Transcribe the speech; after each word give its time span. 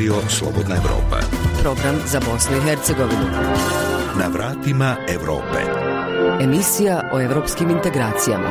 Radio 0.00 0.28
Slobodna 0.28 0.76
Evropa. 0.76 1.18
Program 1.62 1.96
za 2.06 2.20
Bosnu 2.20 2.56
i 2.56 2.60
Hercegovinu. 2.60 3.24
Na 4.18 4.28
vratima 4.32 4.96
Evrope. 5.08 5.58
Emisija 6.40 7.10
o 7.12 7.20
evropskim 7.20 7.70
integracijama. 7.70 8.50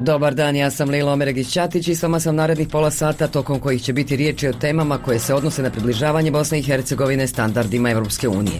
Dobar 0.00 0.34
dan, 0.34 0.56
ja 0.56 0.70
sam 0.70 0.90
Lila 0.90 1.12
Omeregić-Ćatić 1.12 1.88
i 1.88 1.94
s 1.94 2.02
vama 2.02 2.20
sam 2.20 2.36
narednih 2.36 2.68
pola 2.68 2.90
sata 2.90 3.28
tokom 3.28 3.60
kojih 3.60 3.82
će 3.82 3.92
biti 3.92 4.16
riječi 4.16 4.48
o 4.48 4.52
temama 4.52 4.98
koje 4.98 5.18
se 5.18 5.34
odnose 5.34 5.62
na 5.62 5.70
približavanje 5.70 6.30
Bosne 6.30 6.58
i 6.58 6.62
Hercegovine 6.62 7.26
standardima 7.26 7.90
Evropske 7.90 8.28
unije. 8.28 8.58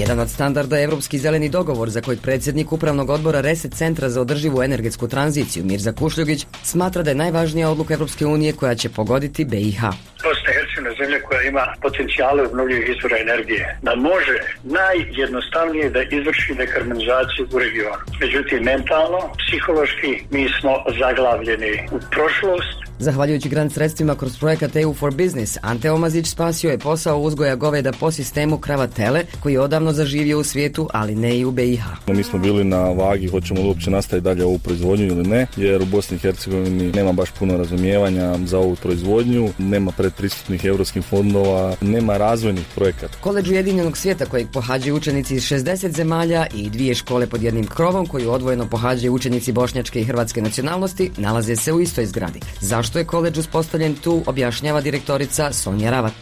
Jedan 0.00 0.20
od 0.20 0.30
standarda 0.30 0.76
je 0.76 0.84
Evropski 0.84 1.18
zeleni 1.18 1.48
dogovor 1.48 1.90
za 1.90 2.00
kojeg 2.00 2.20
predsjednik 2.20 2.72
upravnog 2.72 3.10
odbora 3.10 3.40
Reset 3.40 3.74
Centra 3.74 4.08
za 4.08 4.20
održivu 4.20 4.62
energetsku 4.62 5.08
tranziciju 5.08 5.64
Mirza 5.64 5.92
Kušljugić 5.92 6.46
smatra 6.62 7.02
da 7.02 7.10
je 7.10 7.14
najvažnija 7.14 7.70
odluka 7.70 7.94
Evropske 7.94 8.26
unije 8.26 8.52
koja 8.52 8.74
će 8.74 8.88
pogoditi 8.88 9.44
BiH. 9.44 9.80
Bosna 10.24 10.50
i 10.50 10.54
Hercegovina 10.54 10.94
zemlja 11.00 11.20
koja 11.28 11.42
ima 11.42 11.64
potencijale 11.82 12.42
obnovljivih 12.42 12.96
izvora 12.96 13.16
energije, 13.18 13.78
da 13.82 13.94
može 13.94 14.36
najjednostavnije 14.62 15.90
da 15.90 16.02
izvrši 16.02 16.54
dekarbonizaciju 16.54 17.48
u 17.52 17.58
regionu. 17.58 18.04
Međutim, 18.20 18.62
mentalno, 18.62 19.20
psihološki, 19.40 20.12
mi 20.30 20.48
smo 20.60 20.72
zaglavljeni 21.00 21.72
u 21.92 21.98
prošlost, 22.10 22.89
Zahvaljujući 23.02 23.48
grant 23.48 23.72
sredstvima 23.72 24.14
kroz 24.14 24.38
projekat 24.38 24.76
EU 24.76 24.94
for 24.94 25.14
Business, 25.14 25.58
Ante 25.62 25.90
Omazić 25.90 26.26
spasio 26.26 26.70
je 26.70 26.78
posao 26.78 27.20
uzgoja 27.20 27.56
goveda 27.56 27.92
po 27.92 28.10
sistemu 28.10 28.58
krava 28.58 28.86
tele, 28.86 29.24
koji 29.42 29.52
je 29.52 29.60
odavno 29.60 29.92
zaživio 29.92 30.38
u 30.38 30.44
svijetu, 30.44 30.88
ali 30.92 31.14
ne 31.14 31.38
i 31.38 31.44
u 31.44 31.50
BiH. 31.50 31.82
Mi 32.06 32.22
smo 32.22 32.38
bili 32.38 32.64
na 32.64 32.78
vagi, 32.78 33.26
hoćemo 33.26 33.60
li 33.60 33.68
uopće 33.68 33.90
nastaviti 33.90 34.24
dalje 34.24 34.44
ovu 34.44 34.58
proizvodnju 34.58 35.06
ili 35.06 35.28
ne, 35.28 35.46
jer 35.56 35.82
u 35.82 35.86
Bosni 35.86 36.16
i 36.16 36.18
Hercegovini 36.18 36.92
nema 36.92 37.12
baš 37.12 37.30
puno 37.30 37.56
razumijevanja 37.56 38.38
za 38.46 38.58
ovu 38.58 38.76
proizvodnju, 38.76 39.48
nema 39.58 39.92
predpristupnih 39.92 40.64
europskih 40.64 41.04
fondova, 41.04 41.76
nema 41.80 42.16
razvojnih 42.16 42.64
projekata. 42.74 43.18
Koleđ 43.20 43.50
Ujedinjenog 43.50 43.96
svijeta 43.96 44.26
kojeg 44.26 44.48
pohađaju 44.52 44.96
učenici 44.96 45.34
iz 45.34 45.42
60 45.42 45.96
zemalja 45.96 46.46
i 46.54 46.70
dvije 46.70 46.94
škole 46.94 47.26
pod 47.26 47.42
jednim 47.42 47.66
krovom 47.66 48.06
koju 48.06 48.30
odvojeno 48.30 48.66
pohađaju 48.66 49.14
učenici 49.14 49.52
bošnjačke 49.52 50.00
i 50.00 50.04
hrvatske 50.04 50.42
nacionalnosti 50.42 51.10
nalaze 51.16 51.56
se 51.56 51.72
u 51.72 51.80
istoj 51.80 52.06
zgradi. 52.06 52.40
Zašto 52.60 52.89
je 52.98 53.04
koleđ 53.04 53.38
uspostavljen 53.38 53.94
tu, 53.94 54.22
objašnjava 54.26 54.80
direktorica 54.80 55.52
Sonja 55.52 55.90
Ravat. 55.90 56.12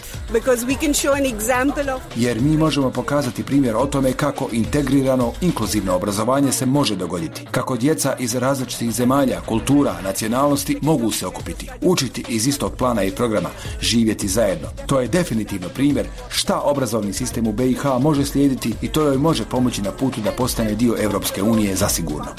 Jer 2.17 2.41
mi 2.41 2.57
možemo 2.57 2.91
pokazati 2.91 3.43
primjer 3.43 3.77
o 3.77 3.87
tome 3.87 4.13
kako 4.13 4.49
integrirano, 4.53 5.33
inkluzivno 5.41 5.95
obrazovanje 5.95 6.53
se 6.53 6.67
može 6.67 6.97
dogoditi. 6.97 7.47
Kako 7.51 7.77
djeca 7.77 8.17
iz 8.19 8.35
različitih 8.35 8.93
zemalja, 8.93 9.41
kultura, 9.41 9.95
nacionalnosti 10.03 10.79
mogu 10.83 11.11
se 11.11 11.27
okupiti, 11.27 11.71
učiti 11.83 12.25
iz 12.29 12.47
istog 12.47 12.73
plana 12.77 13.03
i 13.03 13.11
programa, 13.11 13.49
živjeti 13.81 14.29
zajedno. 14.29 14.69
To 14.87 15.01
je 15.01 15.09
definitivno 15.09 15.69
primjer 15.69 16.07
šta 16.29 16.61
obrazovni 16.61 17.13
sistem 17.13 17.47
u 17.47 17.53
BiH 17.53 17.85
može 18.01 18.25
slijediti 18.25 18.75
i 18.83 18.89
to 18.89 19.03
joj 19.03 19.19
može 19.19 19.45
pomoći 19.45 19.83
na 19.83 19.93
putu 19.93 20.21
da 20.21 20.33
postane 20.33 20.75
dio 20.75 20.97
Europske 20.99 21.43
unije 21.43 21.77
zasigurno. 21.77 22.31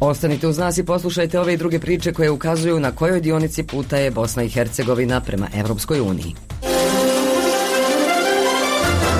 Ostanite 0.00 0.46
uz 0.48 0.58
nas 0.58 0.78
i 0.78 0.84
poslušajte 0.84 1.40
ove 1.40 1.54
i 1.54 1.56
druge 1.56 1.78
priče 1.78 2.12
koje 2.12 2.30
ukazuju 2.30 2.80
na 2.80 2.92
kojoj 2.92 3.20
dionici 3.20 3.62
puta 3.62 3.96
je 3.96 4.10
Bosna 4.10 4.42
i 4.42 4.48
Hercegovina 4.48 5.20
prema 5.20 5.48
Europskoj 5.54 6.00
uniji. 6.00 6.34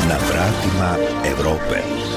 Na 0.09 0.17
vratima 0.29 0.97
Evrope. 1.27 2.16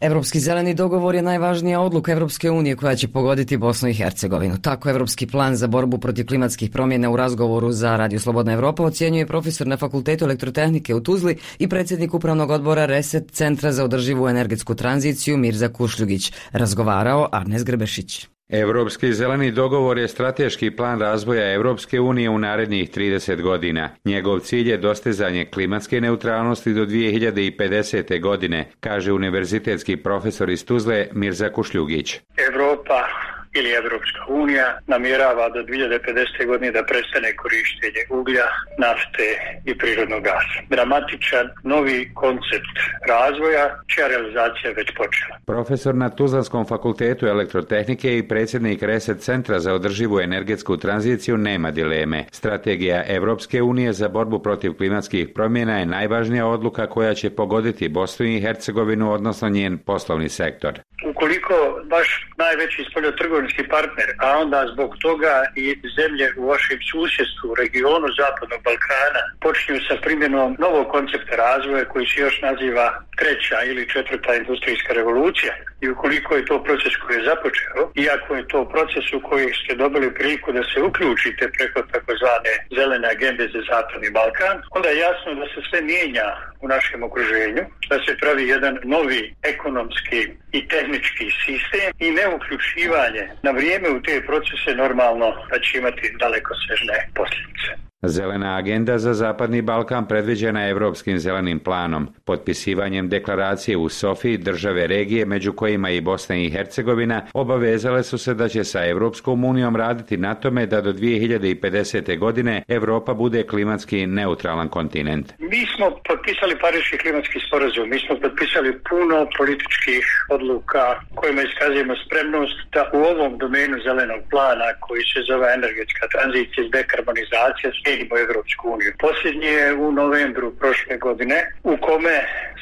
Europski 0.00 0.40
zeleni 0.40 0.74
dogovor 0.74 1.14
je 1.14 1.22
najvažnija 1.22 1.80
odluka 1.80 2.12
Europske 2.12 2.50
unije 2.50 2.76
koja 2.76 2.96
će 2.96 3.08
pogoditi 3.08 3.56
Bosnu 3.56 3.88
i 3.88 3.94
Hercegovinu. 3.94 4.58
Tako 4.58 4.90
Europski 4.90 5.26
plan 5.26 5.56
za 5.56 5.66
borbu 5.66 5.98
protiv 5.98 6.26
klimatskih 6.26 6.70
promjena 6.70 7.10
u 7.10 7.16
razgovoru 7.16 7.72
za 7.72 7.96
Radio 7.96 8.20
Slobodna 8.20 8.52
Evropa 8.52 8.82
ocjenjuje 8.82 9.26
profesor 9.26 9.66
na 9.66 9.76
Fakultetu 9.76 10.24
elektrotehnike 10.24 10.94
u 10.94 11.00
Tuzli 11.00 11.36
i 11.58 11.68
predsjednik 11.68 12.14
upravnog 12.14 12.50
odbora 12.50 12.86
Reset 12.86 13.30
Centra 13.30 13.72
za 13.72 13.84
održivu 13.84 14.28
energetsku 14.28 14.74
tranziciju 14.74 15.36
Mirza 15.36 15.68
Kušljugić. 15.68 16.32
Razgovarao 16.52 17.28
Arnes 17.32 17.64
Grebešić. 17.64 18.28
Europski 18.52 19.12
zeleni 19.12 19.50
dogovor 19.50 19.98
je 19.98 20.08
strateški 20.08 20.70
plan 20.70 21.00
razvoja 21.00 21.52
Europske 21.52 22.00
unije 22.00 22.30
u 22.30 22.38
narednih 22.38 22.90
30 22.90 23.42
godina. 23.42 23.88
Njegov 24.04 24.38
cilj 24.38 24.70
je 24.70 24.76
dostizanje 24.76 25.44
klimatske 25.44 26.00
neutralnosti 26.00 26.74
do 26.74 26.86
2050. 26.86 28.20
godine, 28.20 28.70
kaže 28.80 29.12
univerzitetski 29.12 29.96
profesor 29.96 30.50
iz 30.50 30.64
Tuzle 30.64 31.06
Mirza 31.12 31.48
Kušljugić. 31.48 32.20
Europa 32.50 33.29
ili 33.54 33.70
Evropska 33.70 34.20
unija 34.28 34.78
namjerava 34.86 35.48
do 35.48 35.60
2050. 35.62 36.46
godine 36.46 36.72
da 36.72 36.82
prestane 36.82 37.36
korištenje 37.36 38.02
uglja, 38.10 38.46
nafte 38.78 39.26
i 39.64 39.78
prirodnog 39.78 40.22
gasa. 40.22 40.58
Dramatičan 40.68 41.46
novi 41.62 42.10
koncept 42.14 42.76
razvoja, 43.08 43.64
čija 43.86 44.08
realizacija 44.08 44.68
je 44.68 44.74
već 44.74 44.90
počela. 44.96 45.34
Profesor 45.46 45.94
na 45.94 46.10
Tuzlanskom 46.10 46.66
fakultetu 46.66 47.26
elektrotehnike 47.26 48.18
i 48.18 48.28
predsjednik 48.28 48.82
Reset 48.82 49.20
Centra 49.20 49.58
za 49.60 49.74
održivu 49.74 50.20
energetsku 50.20 50.76
tranziciju 50.76 51.36
nema 51.36 51.70
dileme. 51.70 52.24
Strategija 52.32 53.04
Evropske 53.06 53.62
unije 53.62 53.92
za 53.92 54.08
borbu 54.08 54.38
protiv 54.38 54.72
klimatskih 54.72 55.28
promjena 55.34 55.78
je 55.78 55.86
najvažnija 55.86 56.46
odluka 56.46 56.86
koja 56.86 57.14
će 57.14 57.30
pogoditi 57.30 57.88
Bosnu 57.88 58.26
i 58.26 58.40
Hercegovinu, 58.40 59.12
odnosno 59.12 59.48
njen 59.48 59.78
poslovni 59.78 60.28
sektor. 60.28 60.80
Ukoliko 61.10 61.54
baš 61.84 62.26
najveći 62.36 62.84
spoljotrgovinski 62.90 63.39
partner, 63.76 64.08
a 64.18 64.38
onda 64.38 64.66
zbog 64.72 64.90
toga 65.06 65.34
i 65.56 65.66
zemlje 65.98 66.26
u 66.36 66.42
vašem 66.52 66.78
susjedstvu, 66.90 67.44
u 67.50 67.54
regionu 67.54 68.08
Zapadnog 68.20 68.60
Balkana, 68.66 69.22
počinju 69.40 69.80
sa 69.88 69.94
primjenom 70.04 70.56
novog 70.58 70.86
koncepta 70.94 71.34
razvoja 71.36 71.84
koji 71.92 72.06
se 72.06 72.20
još 72.20 72.36
naziva 72.48 72.86
treća 73.20 73.58
ili 73.70 73.90
četvrta 73.94 74.34
industrijska 74.34 74.92
revolucija. 74.92 75.52
I 75.80 75.88
ukoliko 75.88 76.30
je 76.34 76.44
to 76.50 76.56
proces 76.68 76.92
koji 77.02 77.16
je 77.16 77.28
započeo, 77.30 77.80
iako 77.94 78.30
je 78.34 78.48
to 78.52 78.60
proces 78.74 79.04
u 79.12 79.20
koji 79.28 79.48
ste 79.60 79.74
dobili 79.74 80.14
priliku 80.14 80.52
da 80.52 80.62
se 80.70 80.78
uključite 80.88 81.44
preko 81.56 81.78
takozvane 81.92 82.52
zelene 82.76 83.08
agende 83.14 83.44
za 83.54 83.60
Zapadni 83.70 84.10
Balkan, 84.10 84.56
onda 84.76 84.88
je 84.88 85.02
jasno 85.06 85.30
da 85.40 85.46
se 85.52 85.60
sve 85.68 85.80
mijenja 85.90 86.28
u 86.60 86.68
našem 86.68 87.02
okruženju, 87.02 87.64
da 87.88 87.96
se 88.04 88.16
pravi 88.20 88.48
jedan 88.48 88.78
novi 88.84 89.34
ekonomski 89.42 90.20
i 90.52 90.68
tehnički 90.68 91.26
sistem 91.44 91.92
i 91.98 92.10
neuključivanje 92.10 93.24
na 93.42 93.50
vrijeme 93.50 93.88
u 93.90 94.02
te 94.02 94.22
procese 94.26 94.74
normalno 94.74 95.28
da 95.50 95.58
će 95.60 95.78
imati 95.78 96.16
daleko 96.18 96.54
sežne 96.66 97.08
posljedice. 97.14 97.89
Zelena 98.06 98.56
agenda 98.56 98.98
za 98.98 99.14
Zapadni 99.14 99.62
Balkan 99.62 100.08
predviđena 100.08 100.62
je 100.62 100.70
Europskim 100.70 101.18
zelenim 101.18 101.58
planom. 101.58 102.08
Potpisivanjem 102.24 103.08
deklaracije 103.08 103.76
u 103.76 103.88
Sofiji 103.88 104.36
države 104.36 104.86
regije, 104.86 105.26
među 105.26 105.52
kojima 105.52 105.90
i 105.90 106.00
Bosna 106.00 106.36
i 106.36 106.50
Hercegovina, 106.50 107.26
obavezale 107.34 108.02
su 108.02 108.18
se 108.18 108.34
da 108.34 108.48
će 108.48 108.64
sa 108.64 108.86
Europskom 108.86 109.44
unijom 109.44 109.76
raditi 109.76 110.16
na 110.16 110.34
tome 110.34 110.66
da 110.66 110.80
do 110.80 110.92
2050. 110.92 112.18
godine 112.18 112.62
Europa 112.68 113.14
bude 113.14 113.42
klimatski 113.42 114.06
neutralan 114.06 114.68
kontinent. 114.68 115.32
Mi 115.38 115.66
smo 115.76 115.90
potpisali 116.08 116.58
Pariški 116.60 116.98
klimatski 116.98 117.38
sporazum, 117.46 117.88
mi 117.90 117.98
smo 117.98 118.16
potpisali 118.20 118.78
puno 118.90 119.26
političkih 119.38 120.04
odluka 120.30 120.84
kojima 121.14 121.42
iskazujemo 121.42 121.94
spremnost 122.04 122.58
da 122.74 122.90
u 122.92 122.98
ovom 123.12 123.38
domenu 123.38 123.76
zelenog 123.84 124.20
plana 124.30 124.68
koji 124.80 125.02
se 125.02 125.20
zove 125.30 125.46
energetska 125.58 126.04
tranzicija 126.14 126.60
i 126.64 126.70
dekarbonizacija 126.78 127.70
slijedimo 127.90 128.18
Evropsku 128.18 128.70
uniju. 128.70 128.92
Posljednji 128.98 129.46
je 129.46 129.74
u 129.74 129.92
novembru 129.92 130.54
prošle 130.60 130.96
godine 130.96 131.36
u 131.62 131.76
kome 131.76 132.16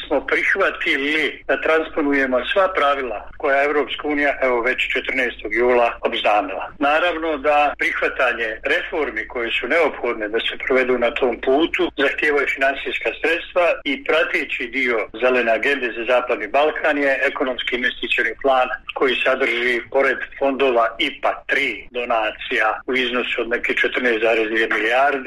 smo 0.06 0.26
prihvatili 0.26 1.44
da 1.48 1.60
transponujemo 1.60 2.38
sva 2.52 2.68
pravila 2.76 3.28
koja 3.36 3.64
Evropska 3.64 4.08
unija 4.08 4.32
evo 4.42 4.60
već 4.60 4.78
14. 4.78 5.58
jula 5.60 5.88
obznamila. 6.00 6.64
Naravno 6.78 7.36
da 7.36 7.74
prihvatanje 7.78 8.48
reformi 8.74 9.28
koje 9.28 9.50
su 9.50 9.68
neophodne 9.68 10.28
da 10.28 10.38
se 10.40 10.54
provedu 10.66 10.98
na 10.98 11.10
tom 11.10 11.34
putu 11.46 11.82
zahtijevaju 11.96 12.46
financijska 12.56 13.10
sredstva 13.20 13.66
i 13.84 14.04
prateći 14.04 14.66
dio 14.66 14.96
zelene 15.20 15.52
agende 15.52 15.88
za 15.96 16.04
Zapadni 16.12 16.48
Balkan 16.48 16.98
je 16.98 17.20
ekonomski 17.30 17.76
investicioni 17.76 18.32
plan 18.42 18.68
koji 18.94 19.14
sadrži 19.24 19.80
pored 19.90 20.18
fondova 20.38 20.86
IPA 20.98 21.32
3 21.48 21.88
donacija 21.90 22.66
u 22.86 22.92
iznosu 22.94 23.34
od 23.42 23.48
neke 23.48 23.72
14,2 23.72 24.74
milijarde 24.74 25.17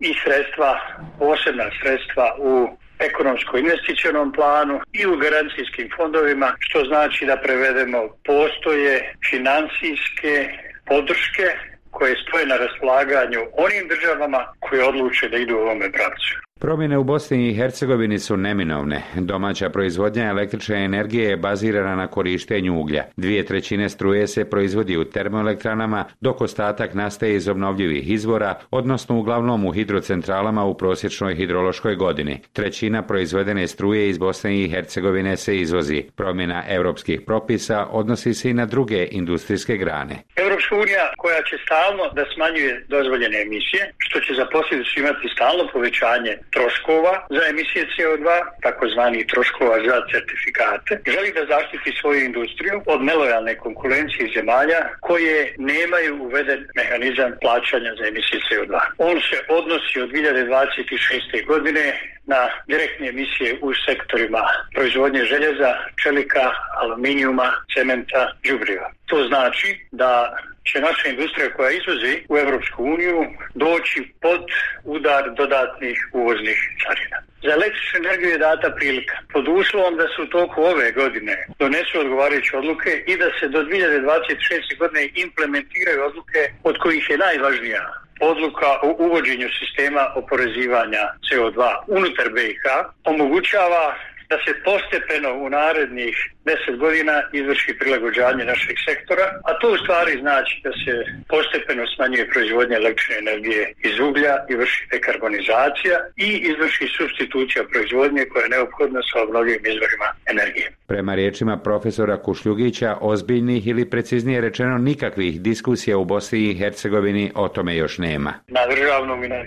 i 0.00 0.14
sredstva, 0.24 0.80
posebna 1.18 1.70
sredstva 1.82 2.36
u 2.38 2.68
ekonomsko-investicionom 2.98 4.32
planu 4.32 4.80
i 4.92 5.06
u 5.06 5.16
garancijskim 5.16 5.90
fondovima, 5.96 6.56
što 6.58 6.84
znači 6.84 7.26
da 7.26 7.36
prevedemo 7.36 8.08
postoje 8.24 9.14
financijske 9.30 10.48
podrške 10.86 11.46
koje 11.90 12.16
stoje 12.16 12.46
na 12.46 12.56
raspolaganju 12.56 13.40
onim 13.52 13.88
državama 13.88 14.46
koje 14.60 14.84
odluče 14.84 15.28
da 15.28 15.36
idu 15.36 15.56
u 15.56 15.60
ovome 15.60 15.92
pravcu. 15.92 16.49
Promjene 16.60 16.98
u 16.98 17.04
Bosni 17.04 17.48
i 17.48 17.54
Hercegovini 17.54 18.18
su 18.18 18.36
neminovne. 18.36 19.02
Domaća 19.14 19.68
proizvodnja 19.70 20.24
električne 20.24 20.84
energije 20.84 21.28
je 21.28 21.36
bazirana 21.36 21.96
na 21.96 22.06
korištenju 22.06 22.80
uglja. 22.80 23.04
Dvije 23.16 23.44
trećine 23.44 23.88
struje 23.88 24.26
se 24.26 24.50
proizvodi 24.50 24.96
u 24.96 25.04
termoelektranama, 25.04 26.04
dok 26.20 26.40
ostatak 26.40 26.94
nastaje 26.94 27.34
iz 27.34 27.48
obnovljivih 27.48 28.10
izvora, 28.10 28.54
odnosno 28.70 29.18
uglavnom 29.18 29.66
u 29.66 29.72
hidrocentralama 29.72 30.64
u 30.64 30.76
prosječnoj 30.76 31.34
hidrološkoj 31.34 31.94
godini. 31.96 32.40
Trećina 32.52 33.02
proizvedene 33.02 33.66
struje 33.66 34.08
iz 34.08 34.18
Bosne 34.18 34.60
i 34.60 34.68
Hercegovine 34.68 35.36
se 35.36 35.56
izvozi. 35.56 36.04
Promjena 36.16 36.62
europskih 36.68 37.20
propisa 37.26 37.86
odnosi 37.90 38.34
se 38.34 38.50
i 38.50 38.54
na 38.54 38.66
druge 38.66 39.08
industrijske 39.10 39.76
grane. 39.76 40.14
Europska 40.36 40.74
unija 40.74 41.12
koja 41.16 41.42
će 41.42 41.56
stalno 41.64 42.04
da 42.12 42.24
smanjuje 42.34 42.84
dozvoljene 42.88 43.42
emisije, 43.42 43.92
što 43.98 44.20
će 44.20 44.34
za 44.34 44.46
posljedicu 44.52 45.00
imati 45.00 45.28
stalno 45.34 45.68
povećanje 45.72 46.32
troškova 46.54 47.26
za 47.36 47.42
emisije 47.52 47.82
CO2, 47.94 48.26
takozvani 48.62 49.26
troškova 49.26 49.76
za 49.86 49.96
certifikate, 50.12 50.92
želi 51.14 51.32
da 51.32 51.52
zaštiti 51.54 51.98
svoju 52.00 52.20
industriju 52.24 52.82
od 52.86 53.00
nelojalne 53.02 53.54
konkurencije 53.64 54.30
zemalja 54.36 54.80
koje 55.00 55.54
nemaju 55.58 56.22
uveden 56.22 56.60
mehanizam 56.76 57.32
plaćanja 57.40 57.92
za 57.98 58.04
emisije 58.12 58.40
CO2. 58.48 58.80
On 58.98 59.16
se 59.28 59.36
odnosi 59.48 60.00
od 60.00 60.10
2026. 60.10 61.46
godine 61.46 61.84
na 62.26 62.48
direktne 62.66 63.08
emisije 63.08 63.58
u 63.62 63.70
sektorima 63.86 64.42
proizvodnje 64.74 65.24
željeza, 65.24 65.70
čelika, 66.02 66.44
aluminijuma, 66.82 67.48
cementa, 67.74 68.32
đubriva. 68.44 68.90
To 69.06 69.16
znači 69.28 69.68
da 69.90 70.36
će 70.68 70.80
naša 70.80 71.08
industrija 71.08 71.54
koja 71.56 71.70
izvozi 71.70 72.22
u 72.28 72.38
Europsku 72.38 72.84
uniju 72.84 73.20
doći 73.54 74.12
pod 74.20 74.44
udar 74.84 75.24
dodatnih 75.40 75.98
uvoznih 76.12 76.58
carina. 76.82 77.18
Za 77.42 77.50
električnu 77.52 77.98
energiju 77.98 78.30
je 78.30 78.38
data 78.38 78.70
prilika 78.76 79.16
pod 79.32 79.48
uslovom 79.48 79.96
da 79.96 80.06
se 80.08 80.22
u 80.22 80.26
toku 80.26 80.62
ove 80.62 80.92
godine 80.92 81.46
donesu 81.58 82.00
odgovarajuće 82.00 82.56
odluke 82.56 83.04
i 83.06 83.16
da 83.16 83.28
se 83.40 83.48
do 83.48 83.60
2026. 83.62 84.78
godine 84.78 85.08
implementiraju 85.14 86.04
odluke 86.04 86.42
od 86.62 86.78
kojih 86.78 87.10
je 87.10 87.18
najvažnija 87.18 87.82
odluka 88.20 88.70
o 88.82 88.88
uvođenju 88.98 89.48
sistema 89.58 90.12
oporezivanja 90.14 91.04
CO2 91.26 91.60
unutar 91.86 92.28
BiH 92.30 92.64
omogućava 93.04 93.96
da 94.30 94.36
se 94.44 94.52
postepeno 94.68 95.30
u 95.44 95.46
narednih 95.50 96.16
deset 96.48 96.76
godina 96.84 97.16
izvrši 97.32 97.72
prilagođanje 97.80 98.44
našeg 98.44 98.76
sektora, 98.88 99.26
a 99.48 99.50
to 99.60 99.66
u 99.74 99.78
stvari 99.82 100.12
znači 100.24 100.54
da 100.66 100.72
se 100.82 100.94
postepeno 101.28 101.82
smanjuje 101.94 102.30
proizvodnja 102.32 102.76
električne 102.76 103.16
energije 103.24 103.62
iz 103.88 103.96
uglja 104.08 104.34
i 104.50 104.54
vrši 104.60 104.82
dekarbonizacija 104.94 105.96
i 106.16 106.30
izvrši 106.50 106.86
substitucija 106.98 107.62
proizvodnje 107.72 108.22
koja 108.30 108.42
je 108.44 108.54
neophodna 108.56 109.00
sa 109.08 109.22
obnovljivim 109.22 109.64
izvorima 109.72 110.08
energije. 110.32 110.68
Prema 110.86 111.14
riječima 111.14 111.56
profesora 111.56 112.16
Kušljugića, 112.22 112.96
ozbiljnih 113.00 113.66
ili 113.66 113.90
preciznije 113.90 114.40
rečeno 114.40 114.78
nikakvih 114.78 115.40
diskusija 115.40 115.98
u 115.98 116.04
Bosni 116.04 116.38
i 116.50 116.54
Hercegovini 116.54 117.32
o 117.34 117.48
tome 117.48 117.76
još 117.76 117.98
nema. 117.98 118.32
Na 118.48 118.60
državnom 118.70 119.24
i 119.24 119.28
na 119.28 119.40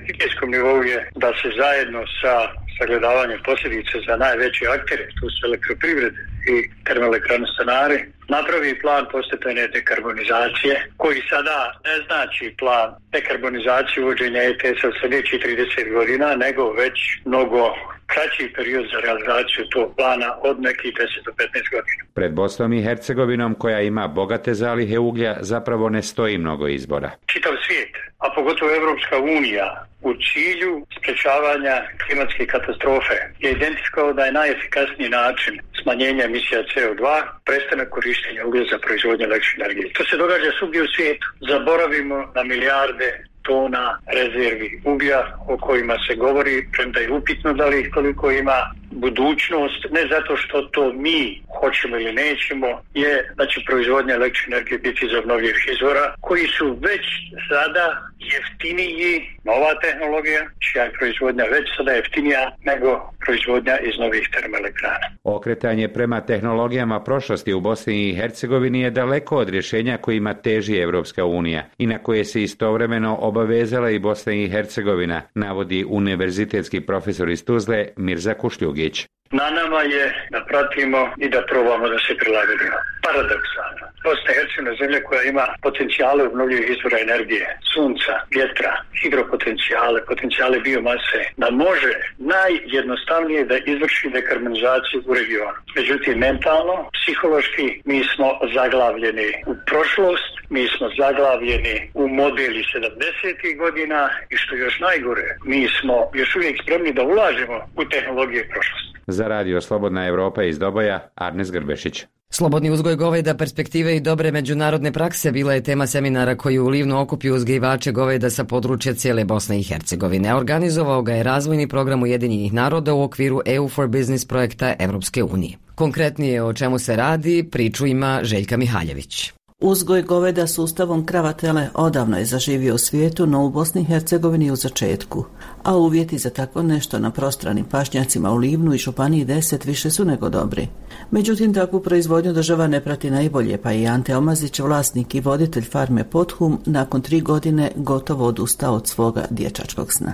nivou 0.47 0.83
je 0.83 1.11
da 1.15 1.31
se 1.41 1.49
zajedno 1.57 2.01
sa 2.21 2.33
sagledavanjem 2.77 3.39
posljedice 3.45 3.95
za 4.07 4.15
najveće 4.17 4.63
aktere, 4.77 5.05
tu 5.19 5.25
su 5.29 5.39
elektroprivrede 5.47 6.21
i 6.53 6.55
termoelektrane 6.87 7.47
stanari, 7.53 7.97
napravi 8.35 8.79
plan 8.81 9.05
postepene 9.11 9.67
dekarbonizacije, 9.67 10.73
koji 10.97 11.21
sada 11.29 11.57
ne 11.87 11.95
znači 12.05 12.55
plan 12.59 12.89
dekarbonizacije 13.11 14.03
uvođenja 14.03 14.41
ETS-a 14.43 14.89
sljedećih 14.99 15.39
30 15.45 15.93
godina, 15.93 16.35
nego 16.35 16.71
već 16.71 16.97
mnogo 17.25 17.61
kraći 18.07 18.53
period 18.55 18.85
za 18.93 18.99
realizaciju 18.99 19.65
tog 19.69 19.95
plana 19.97 20.29
od 20.41 20.61
nekih 20.61 20.93
10 20.93 21.25
do 21.25 21.31
15 21.31 21.71
godina. 21.71 22.01
Pred 22.13 22.33
Bosnom 22.33 22.73
i 22.73 22.83
Hercegovinom, 22.83 23.55
koja 23.55 23.81
ima 23.81 24.07
bogate 24.07 24.53
zalihe 24.53 24.99
uglja, 24.99 25.37
zapravo 25.39 25.89
ne 25.89 26.01
stoji 26.01 26.37
mnogo 26.37 26.67
izbora. 26.67 27.11
Čitav 27.25 27.53
svijet, 27.67 27.93
a 28.17 28.33
pogotovo 28.35 28.71
Evropska 28.75 29.17
unija, 29.19 29.85
u 30.01 30.13
cilju 30.27 30.85
sprečavanja 30.97 31.75
klimatske 32.05 32.45
katastrofe 32.45 33.17
je 33.39 33.51
identifikao 33.51 34.13
da 34.13 34.25
je 34.25 34.31
najefikasniji 34.31 35.09
način 35.09 35.59
smanjenja 35.81 36.23
emisija 36.25 36.59
CO2 36.71 37.23
prestanak 37.45 37.89
korištenja 37.89 38.45
uglja 38.45 38.63
za 38.71 38.77
proizvodnju 38.85 39.25
električne 39.25 39.65
energije. 39.65 39.93
To 39.93 40.03
se 40.05 40.17
događa 40.17 40.51
svugdje 40.59 40.81
u 40.83 40.93
svijetu. 40.95 41.27
Zaboravimo 41.49 42.17
na 42.35 42.43
milijarde 42.43 43.09
tona 43.43 43.99
rezervi 44.05 44.81
uglja 44.85 45.21
o 45.47 45.57
kojima 45.57 45.95
se 46.07 46.15
govori, 46.15 46.67
premda 46.71 46.99
je 46.99 47.11
upitno 47.11 47.53
da 47.53 47.65
li 47.65 47.79
ih 47.81 47.89
koliko 47.93 48.31
ima. 48.31 48.57
Budućnost, 48.91 49.85
ne 49.91 50.07
zato 50.11 50.37
što 50.37 50.61
to 50.61 50.93
mi 50.93 51.41
hoćemo 51.59 51.97
ili 51.97 52.13
nećemo, 52.13 52.81
je 52.93 53.33
da 53.35 53.45
će 53.45 53.61
proizvodnja 53.67 54.13
električne 54.15 54.55
energije 54.55 54.79
biti 54.79 55.05
iz 55.05 55.13
obnovljivih 55.13 55.69
izvora, 55.73 56.13
koji 56.21 56.47
su 56.47 56.77
već 56.81 57.05
sada 57.49 58.12
jeftiniji, 58.33 59.13
nova 59.43 59.71
tehnologija, 59.81 60.41
čija 60.65 60.83
je 60.83 60.91
proizvodnja 60.91 61.43
već 61.43 61.65
sada 61.77 61.91
jeftinija 61.91 62.55
nego 62.65 63.11
proizvodnja 63.25 63.77
iz 63.79 63.95
novih 63.99 64.29
termoelektrana. 64.33 65.07
Okretanje 65.23 65.87
prema 65.87 66.21
tehnologijama 66.21 67.03
prošlosti 67.03 67.53
u 67.53 67.59
Bosni 67.59 68.09
i 68.09 68.15
Hercegovini 68.15 68.81
je 68.81 68.91
daleko 68.91 69.37
od 69.37 69.49
rješenja 69.49 69.97
kojima 69.97 70.33
teži 70.33 70.77
Evropska 70.77 71.25
unija 71.25 71.63
i 71.77 71.87
na 71.87 71.97
koje 71.97 72.25
se 72.25 72.43
istovremeno 72.43 73.17
obavezala 73.19 73.89
i 73.89 73.99
Bosna 73.99 74.33
i 74.33 74.49
Hercegovina, 74.49 75.21
navodi 75.35 75.85
univerzitetski 75.89 76.81
profesor 76.81 77.29
iz 77.29 77.45
Tuzle 77.45 77.87
Mirza 77.97 78.33
Kušljugić. 78.33 79.05
Na 79.31 79.49
nama 79.49 79.81
je 79.81 80.27
da 80.31 80.45
pratimo 80.47 81.09
i 81.17 81.29
da 81.29 81.41
probamo 81.49 81.87
da 81.89 81.97
se 81.97 82.17
prilagodimo. 82.17 82.77
Paradoksalno. 83.03 83.92
Bosna 84.03 84.29
i 84.31 84.37
Hercegovina 84.37 84.75
zemlja 84.81 84.99
koja 85.07 85.21
ima 85.23 85.45
potencijale 85.61 86.21
obnovljivih 86.23 86.67
izvora 86.75 86.97
energije, 87.07 87.47
sunca, 87.73 88.13
vjetra, 88.35 88.71
hidropotencijale, 89.01 90.05
potencijale 90.11 90.57
biomase, 90.59 91.19
da 91.37 91.47
može 91.51 91.91
najjednostavnije 92.17 93.41
da 93.51 93.57
izvrši 93.73 94.09
dekarbonizaciju 94.17 94.99
u 95.05 95.13
regionu. 95.13 95.59
Međutim, 95.77 96.15
mentalno, 96.27 96.75
psihološki, 96.97 97.67
mi 97.85 97.99
smo 98.11 98.27
zaglavljeni 98.57 99.29
u 99.51 99.53
prošlost, 99.69 100.33
mi 100.49 100.63
smo 100.73 100.85
zaglavljeni 101.01 101.75
u 101.93 102.07
modeli 102.07 102.61
70. 102.75 103.57
godina 103.57 104.09
i 104.29 104.35
što 104.37 104.55
još 104.55 104.79
najgore, 104.79 105.27
mi 105.45 105.67
smo 105.77 105.95
još 106.13 106.35
uvijek 106.35 106.55
spremni 106.63 106.93
da 106.93 107.03
ulažemo 107.03 107.57
u 107.75 107.85
tehnologije 107.85 108.49
prošlosti. 108.53 108.93
Za 109.07 109.27
radio 109.27 109.61
Slobodna 109.61 110.07
Europa 110.07 110.43
iz 110.43 110.59
Doboja, 110.59 111.09
Arnes 111.15 111.51
Grbešić. 111.51 112.05
Slobodni 112.35 112.71
uzgoj 112.71 112.95
goveda, 112.95 113.33
perspektive 113.37 113.95
i 113.95 113.99
dobre 113.99 114.31
međunarodne 114.31 114.91
prakse 114.91 115.31
bila 115.31 115.53
je 115.53 115.63
tema 115.63 115.87
seminara 115.87 116.35
koji 116.35 116.59
u 116.59 116.67
Livnu 116.67 117.01
okupio 117.01 117.35
uzgajivače 117.35 117.91
goveda 117.91 118.29
sa 118.29 118.43
područja 118.43 118.93
cijele 118.93 119.25
Bosne 119.25 119.59
i 119.59 119.63
Hercegovine. 119.63 120.35
Organizovao 120.35 121.01
ga 121.01 121.13
je 121.13 121.23
razvojni 121.23 121.67
program 121.67 122.03
Ujedinjenih 122.03 122.53
naroda 122.53 122.93
u 122.93 123.03
okviru 123.03 123.41
EU 123.45 123.69
for 123.69 123.87
Business 123.87 124.25
projekta 124.25 124.73
Europske 124.79 125.23
unije. 125.23 125.57
Konkretnije 125.75 126.43
o 126.43 126.53
čemu 126.53 126.79
se 126.79 126.95
radi, 126.95 127.47
priču 127.51 127.85
ima 127.85 128.19
Željka 128.23 128.57
Mihaljević. 128.57 129.33
Uzgoj 129.65 130.01
goveda 130.01 130.47
sustavom 130.47 131.05
kravatele 131.05 131.69
odavno 131.73 132.17
je 132.17 132.25
zaživio 132.25 132.75
u 132.75 132.77
svijetu, 132.77 133.25
no 133.25 133.45
u 133.45 133.49
Bosni 133.49 133.81
i 133.81 133.85
Hercegovini 133.85 134.51
u 134.51 134.55
začetku, 134.55 135.25
a 135.63 135.77
uvjeti 135.77 136.17
za 136.17 136.29
tako 136.29 136.63
nešto 136.63 136.99
na 136.99 137.11
prostranim 137.11 137.65
pašnjacima 137.65 138.31
u 138.31 138.35
Livnu 138.35 138.73
i 138.73 138.77
Županiji 138.77 139.25
10 139.25 139.65
više 139.65 139.91
su 139.91 140.05
nego 140.05 140.29
dobri. 140.29 140.67
Međutim, 141.11 141.53
takvu 141.53 141.79
proizvodnju 141.79 142.33
država 142.33 142.67
ne 142.67 142.83
prati 142.83 143.11
najbolje, 143.11 143.57
pa 143.57 143.71
i 143.71 143.87
Ante 143.87 144.17
Omazić, 144.17 144.59
vlasnik 144.59 145.15
i 145.15 145.21
voditelj 145.21 145.63
farme 145.63 146.09
Pothum, 146.09 146.59
nakon 146.65 147.01
tri 147.01 147.21
godine 147.21 147.71
gotovo 147.75 148.25
odustao 148.25 148.75
od 148.75 148.87
svoga 148.87 149.25
dječačkog 149.29 149.93
sna. 149.93 150.13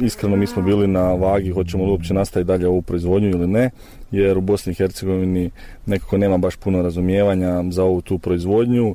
Iskreno 0.00 0.36
mi 0.36 0.46
smo 0.46 0.62
bili 0.62 0.86
na 0.86 1.12
vagi 1.14 1.50
hoćemo 1.50 1.84
li 1.84 1.90
uopće 1.90 2.14
nastaviti 2.14 2.46
dalje 2.46 2.68
ovu 2.68 2.82
proizvodnju 2.82 3.28
ili 3.30 3.46
ne, 3.46 3.70
jer 4.10 4.38
u 4.38 4.40
Bosni 4.40 4.72
i 4.72 4.74
Hercegovini 4.74 5.50
nekako 5.86 6.18
nema 6.18 6.38
baš 6.38 6.56
puno 6.56 6.82
razumijevanja 6.82 7.64
za 7.70 7.84
ovu 7.84 8.00
tu 8.00 8.18
proizvodnju, 8.18 8.94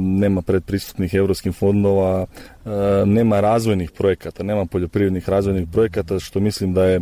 nema 0.00 0.42
predpristupnih 0.42 1.14
europskih 1.14 1.52
fondova, 1.52 2.26
nema 3.06 3.40
razvojnih 3.40 3.90
projekata, 3.90 4.42
nema 4.42 4.66
poljoprivrednih 4.66 5.28
razvojnih 5.28 5.68
projekata, 5.72 6.18
što 6.18 6.40
mislim 6.40 6.74
da 6.74 6.84
je 6.84 7.00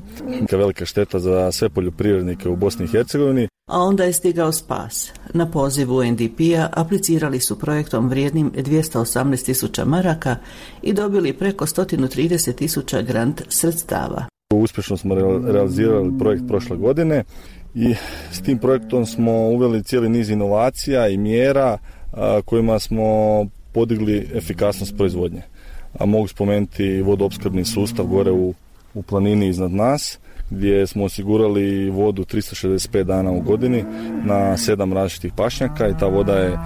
velika 0.53 0.85
šteta 0.85 1.19
za 1.19 1.53
sve 1.53 1.69
poljoprivrednike 1.69 2.49
u 2.49 2.57
Bosni 2.57 2.85
i 2.85 2.89
Hercegovini. 2.89 3.49
A 3.71 3.79
onda 3.79 4.05
je 4.05 4.13
stigao 4.13 4.53
spas. 4.53 5.13
Na 5.35 5.51
pozivu 5.51 6.05
NDP-a 6.05 6.69
aplicirali 6.73 7.41
su 7.41 7.59
projektom 7.59 8.09
vrijednim 8.09 8.53
218 8.53 9.45
tisuća 9.45 9.85
maraka 9.85 10.37
i 10.83 10.93
dobili 10.93 11.33
preko 11.33 11.67
130 11.67 12.55
tisuća 12.55 13.03
grant 13.03 13.43
sredstava. 13.49 14.25
Uspješno 14.55 14.97
smo 14.97 15.15
realizirali 15.45 16.19
projekt 16.19 16.43
prošle 16.49 16.77
godine 16.77 17.25
i 17.75 17.95
s 18.33 18.41
tim 18.43 18.59
projektom 18.59 19.07
smo 19.07 19.33
uveli 19.33 19.83
cijeli 19.83 20.09
niz 20.09 20.31
inovacija 20.31 21.09
i 21.09 21.17
mjera 21.17 21.79
kojima 22.45 22.79
smo 22.79 23.05
podigli 23.73 24.29
efikasnost 24.35 24.97
proizvodnje. 24.97 25.43
A 25.99 26.07
mogu 26.07 26.29
spomenuti 26.29 27.03
vodoopskrbni 27.03 27.65
sustav 27.65 28.07
gore 28.07 28.31
u 28.31 28.55
u 28.95 29.03
planini 29.03 29.49
iznad 29.49 29.73
nas 29.73 30.19
gdje 30.51 30.87
smo 30.87 31.05
osigurali 31.05 31.91
vodu 31.91 32.25
365 32.25 33.03
dana 33.03 33.31
u 33.31 33.41
godini 33.41 33.85
na 34.25 34.57
sedam 34.57 34.93
različitih 34.93 35.33
pašnjaka 35.37 35.89
i 35.89 35.99
ta 36.01 36.07
voda 36.07 36.33
je 36.33 36.59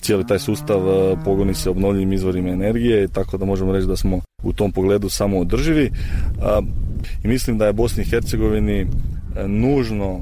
cijeli 0.00 0.26
taj 0.26 0.38
sustav 0.38 0.88
e, 0.88 1.16
pogoni 1.24 1.54
se 1.54 1.70
obnovljivim 1.70 2.12
izvorima 2.12 2.48
energije, 2.48 3.08
tako 3.08 3.36
da 3.38 3.44
možemo 3.44 3.72
reći 3.72 3.86
da 3.86 3.96
smo 3.96 4.20
u 4.42 4.52
tom 4.52 4.72
pogledu 4.72 5.08
samo 5.08 5.38
održivi. 5.38 5.90
I 7.24 7.28
mislim 7.28 7.58
da 7.58 7.66
je 7.66 7.72
Bosni 7.72 8.02
i 8.02 8.06
Hercegovini 8.06 8.80
e, 8.80 8.86
nužno 9.48 10.20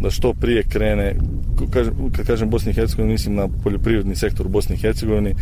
da 0.00 0.10
što 0.10 0.34
prije 0.34 0.62
krene, 0.62 1.14
kad 2.16 2.26
kažem 2.26 2.50
Bosni 2.50 2.70
i 2.70 2.74
Hercegovini, 2.74 3.12
mislim 3.12 3.34
na 3.34 3.48
poljoprivredni 3.64 4.16
sektor 4.16 4.46
u 4.46 4.48
Bosni 4.48 4.74
i 4.74 4.78
Hercegovini, 4.78 5.34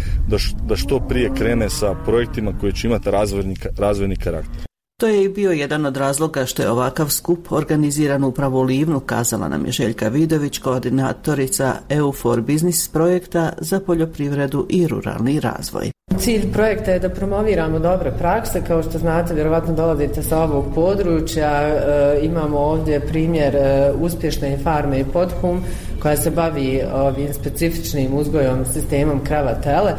da, 0.66 0.76
što 0.76 1.00
prije 1.00 1.30
krene 1.34 1.70
sa 1.70 1.94
projektima 2.04 2.58
koji 2.60 2.72
će 2.72 2.86
imati 2.86 3.10
razvojni, 3.10 3.56
razvojni 3.78 4.16
karakter. 4.16 4.66
To 5.00 5.06
je 5.06 5.24
i 5.24 5.28
bio 5.28 5.50
jedan 5.50 5.86
od 5.86 5.96
razloga 5.96 6.46
što 6.46 6.62
je 6.62 6.70
ovakav 6.70 7.08
skup 7.08 7.52
organiziran 7.52 8.24
upravo 8.24 8.60
u 8.60 8.62
Livnu, 8.62 9.00
kazala 9.00 9.48
nam 9.48 9.66
je 9.66 9.72
Željka 9.72 10.08
Vidović, 10.08 10.58
koordinatorica 10.58 11.74
EU 11.88 12.12
for 12.12 12.40
Business 12.40 12.88
projekta 12.88 13.52
za 13.58 13.80
poljoprivredu 13.80 14.66
i 14.70 14.86
ruralni 14.86 15.40
razvoj. 15.40 15.95
Cilj 16.18 16.52
projekta 16.52 16.90
je 16.90 16.98
da 16.98 17.08
promoviramo 17.08 17.78
dobre 17.78 18.12
prakse, 18.18 18.62
kao 18.66 18.82
što 18.82 18.98
znate, 18.98 19.34
vjerovatno 19.34 19.74
dolazite 19.74 20.22
sa 20.22 20.42
ovog 20.42 20.64
područja, 20.74 21.62
e, 21.62 21.80
imamo 22.22 22.58
ovdje 22.58 23.00
primjer 23.00 23.56
e, 23.56 23.92
uspješne 24.00 24.58
farme 24.62 25.00
i 25.00 25.04
podhum 25.04 25.64
koja 26.02 26.16
se 26.16 26.30
bavi 26.30 26.82
ovim 26.94 27.34
specifičnim 27.34 28.14
uzgojom 28.14 28.64
sistemom 28.64 29.24
krava 29.24 29.54
tele 29.54 29.92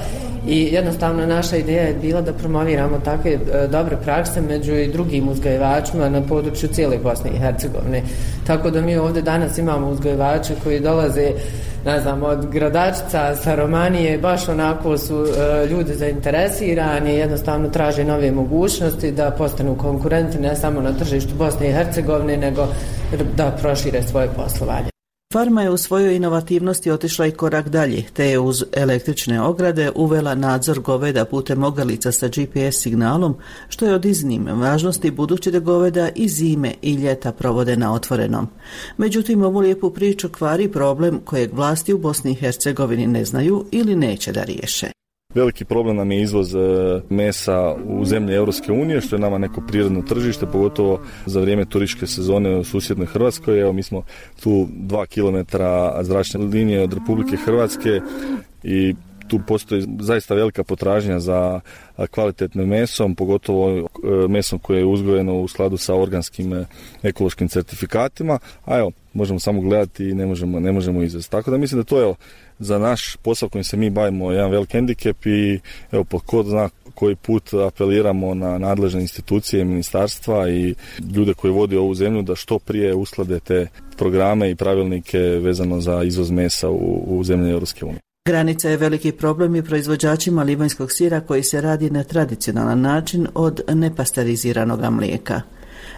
i 0.47 0.69
jednostavno 0.71 1.25
naša 1.25 1.57
ideja 1.57 1.83
je 1.83 1.93
bila 1.93 2.21
da 2.21 2.33
promoviramo 2.33 2.99
takve 2.99 3.31
e, 3.31 3.67
dobre 3.67 3.97
prakse 4.03 4.41
među 4.41 4.73
i 4.75 4.91
drugim 4.91 5.29
uzgajivačima 5.29 6.09
na 6.09 6.21
području 6.21 6.69
cijele 6.69 6.97
Bosne 6.97 7.29
i 7.29 7.39
Hercegovine. 7.39 8.01
Tako 8.47 8.69
da 8.69 8.81
mi 8.81 8.97
ovdje 8.97 9.21
danas 9.21 9.57
imamo 9.57 9.89
uzgajivače 9.89 10.53
koji 10.63 10.79
dolaze 10.79 11.31
ne 11.87 11.99
znam, 12.01 12.23
od 12.23 12.45
gradačica 12.45 13.35
sa 13.35 13.55
Romanije, 13.55 14.17
baš 14.17 14.49
onako 14.49 14.97
su 14.97 15.25
e, 15.25 15.65
ljudi 15.67 15.93
zainteresirani, 15.93 17.13
jednostavno 17.13 17.69
traže 17.69 18.03
nove 18.03 18.31
mogućnosti 18.31 19.11
da 19.11 19.31
postanu 19.31 19.77
konkurenti 19.77 20.39
ne 20.39 20.55
samo 20.55 20.81
na 20.81 20.93
tržištu 20.93 21.35
Bosne 21.35 21.69
i 21.69 21.73
Hercegovine, 21.73 22.37
nego 22.37 22.67
da 23.35 23.51
prošire 23.61 24.03
svoje 24.03 24.27
poslovanje. 24.27 24.96
Farma 25.37 25.61
je 25.61 25.69
u 25.69 25.77
svojoj 25.77 26.15
inovativnosti 26.15 26.91
otišla 26.91 27.25
i 27.25 27.31
korak 27.31 27.69
dalje, 27.69 28.03
te 28.13 28.25
je 28.25 28.39
uz 28.39 28.63
električne 28.73 29.41
ograde 29.41 29.91
uvela 29.95 30.35
nadzor 30.35 30.79
goveda 30.79 31.25
putem 31.25 31.63
ogalica 31.63 32.11
sa 32.11 32.27
GPS 32.27 32.81
signalom, 32.81 33.35
što 33.69 33.85
je 33.85 33.93
od 33.93 34.05
iznimne 34.05 34.53
važnosti 34.53 35.11
budući 35.11 35.51
da 35.51 35.59
goveda 35.59 36.09
i 36.15 36.29
zime 36.29 36.73
i 36.81 36.93
ljeta 36.93 37.31
provode 37.31 37.77
na 37.77 37.93
otvorenom. 37.93 38.47
Međutim, 38.97 39.43
ovu 39.43 39.59
lijepu 39.59 39.89
priču 39.89 40.29
kvari 40.29 40.71
problem 40.71 41.19
kojeg 41.25 41.53
vlasti 41.53 41.93
u 41.93 41.97
Bosni 41.97 42.31
i 42.31 42.35
Hercegovini 42.35 43.07
ne 43.07 43.25
znaju 43.25 43.65
ili 43.71 43.95
neće 43.95 44.31
da 44.31 44.43
riješe. 44.43 44.91
Veliki 45.37 45.65
problem 45.65 45.95
nam 45.95 46.11
je 46.11 46.21
izvoz 46.21 46.55
e, 46.55 46.59
mesa 47.09 47.73
u 47.73 48.05
zemlje 48.05 48.35
Europske 48.35 48.71
unije, 48.71 49.01
što 49.01 49.15
je 49.15 49.19
nama 49.19 49.37
neko 49.37 49.61
prirodno 49.67 50.01
tržište, 50.01 50.45
pogotovo 50.45 50.99
za 51.25 51.39
vrijeme 51.39 51.65
turističke 51.65 52.07
sezone 52.07 52.55
u 52.55 52.63
susjednoj 52.63 53.07
Hrvatskoj. 53.07 53.61
Evo, 53.61 53.73
mi 53.73 53.83
smo 53.83 54.03
tu 54.43 54.67
dva 54.71 55.05
kilometra 55.05 55.99
zračne 56.03 56.39
linije 56.39 56.83
od 56.83 56.93
Republike 56.93 57.37
Hrvatske 57.37 58.01
i 58.63 58.95
tu 59.27 59.39
postoji 59.47 59.85
zaista 59.99 60.35
velika 60.35 60.63
potražnja 60.63 61.19
za 61.19 61.59
kvalitetnim 62.11 62.67
mesom, 62.67 63.15
pogotovo 63.15 63.77
e, 63.77 63.83
mesom 64.27 64.59
koje 64.59 64.79
je 64.79 64.85
uzgojeno 64.85 65.39
u 65.39 65.47
skladu 65.47 65.77
sa 65.77 65.95
organskim 65.95 66.53
e, 66.53 66.65
ekološkim 67.03 67.47
certifikatima, 67.47 68.39
a 68.65 68.77
evo, 68.77 68.91
možemo 69.13 69.39
samo 69.39 69.61
gledati 69.61 70.09
i 70.09 70.13
ne 70.13 70.25
možemo, 70.25 70.59
ne 70.59 70.71
možemo 70.71 71.03
izvesti. 71.03 71.31
Tako 71.31 71.51
da 71.51 71.57
mislim 71.57 71.81
da 71.81 71.85
to 71.85 71.99
je 71.99 72.13
za 72.59 72.77
naš 72.77 73.15
posao 73.15 73.49
kojim 73.49 73.63
se 73.63 73.77
mi 73.77 73.89
bavimo 73.89 74.31
jedan 74.31 74.51
velik 74.51 74.71
hendikep 74.71 75.25
i 75.25 75.59
evo 75.91 76.03
po 76.03 76.19
ko 76.19 76.43
zna 76.43 76.69
koji 76.95 77.15
put 77.15 77.53
apeliramo 77.53 78.33
na 78.33 78.57
nadležne 78.57 79.01
institucije, 79.01 79.65
ministarstva 79.65 80.49
i 80.49 80.75
ljude 81.15 81.33
koji 81.33 81.53
vodi 81.53 81.77
ovu 81.77 81.95
zemlju 81.95 82.21
da 82.21 82.35
što 82.35 82.59
prije 82.59 82.95
usklade 82.95 83.39
te 83.39 83.67
programe 83.97 84.51
i 84.51 84.55
pravilnike 84.55 85.17
vezano 85.19 85.81
za 85.81 86.03
izvoz 86.03 86.31
mesa 86.31 86.69
u, 86.69 87.03
u 87.07 87.23
zemlje 87.23 87.51
Europske 87.51 87.85
unije. 87.85 87.99
Granica 88.27 88.69
je 88.69 88.77
veliki 88.77 89.11
problem 89.11 89.55
i 89.55 89.63
proizvođačima 89.63 90.43
livanjskog 90.43 90.91
sira 90.91 91.21
koji 91.21 91.43
se 91.43 91.61
radi 91.61 91.89
na 91.89 92.03
tradicionalan 92.03 92.81
način 92.81 93.27
od 93.33 93.61
nepasteriziranog 93.73 94.79
mlijeka. 94.91 95.41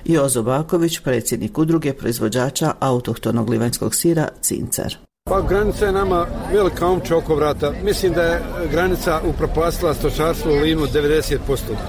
Jozo 0.06 0.44
Baković, 0.44 1.00
predsjednik 1.00 1.58
udruge 1.58 1.94
proizvođača 1.94 2.74
autohtonog 2.80 3.50
livanjskog 3.50 3.96
sira 3.96 4.28
Cincar. 4.42 5.09
Pa 5.29 5.41
granica 5.41 5.86
je 5.86 5.91
nama 5.91 6.25
velika 6.53 6.88
omča 6.88 7.17
oko 7.17 7.36
vrata. 7.36 7.74
Mislim 7.83 8.13
da 8.13 8.21
je 8.21 8.41
granica 8.71 9.21
upropastila 9.25 9.93
stočarstvo 9.93 10.51
u 10.51 10.55
Linu 10.55 10.81
90%. 10.81 11.38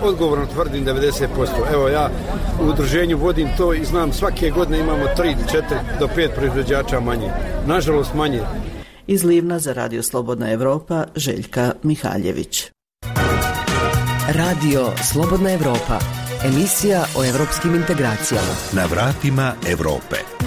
Odgovorno 0.02 0.46
tvrdim 0.46 0.84
90%. 0.84 1.26
Evo 1.72 1.88
ja 1.88 2.10
u 2.62 2.66
udruženju 2.66 3.18
vodim 3.18 3.48
to 3.56 3.74
i 3.74 3.84
znam 3.84 4.12
svake 4.12 4.50
godine 4.50 4.80
imamo 4.80 5.04
3, 5.18 5.34
4 5.52 5.62
do 6.00 6.08
5 6.16 6.28
proizvođača 6.36 7.00
manje. 7.00 7.30
Nažalost 7.66 8.14
manje. 8.14 8.40
Iz 9.06 9.24
Livna 9.24 9.58
za 9.58 9.72
Radio 9.72 10.02
Slobodna 10.02 10.52
Evropa 10.52 11.04
Željka 11.16 11.72
Mihaljević. 11.82 12.70
Radio 14.28 14.86
Slobodna 15.12 15.52
Evropa. 15.52 15.98
Emisija 16.44 17.04
o 17.16 17.24
evropskim 17.24 17.74
integracijama. 17.74 18.54
Na 18.72 18.84
vratima 18.84 19.52
Europe. 19.70 20.39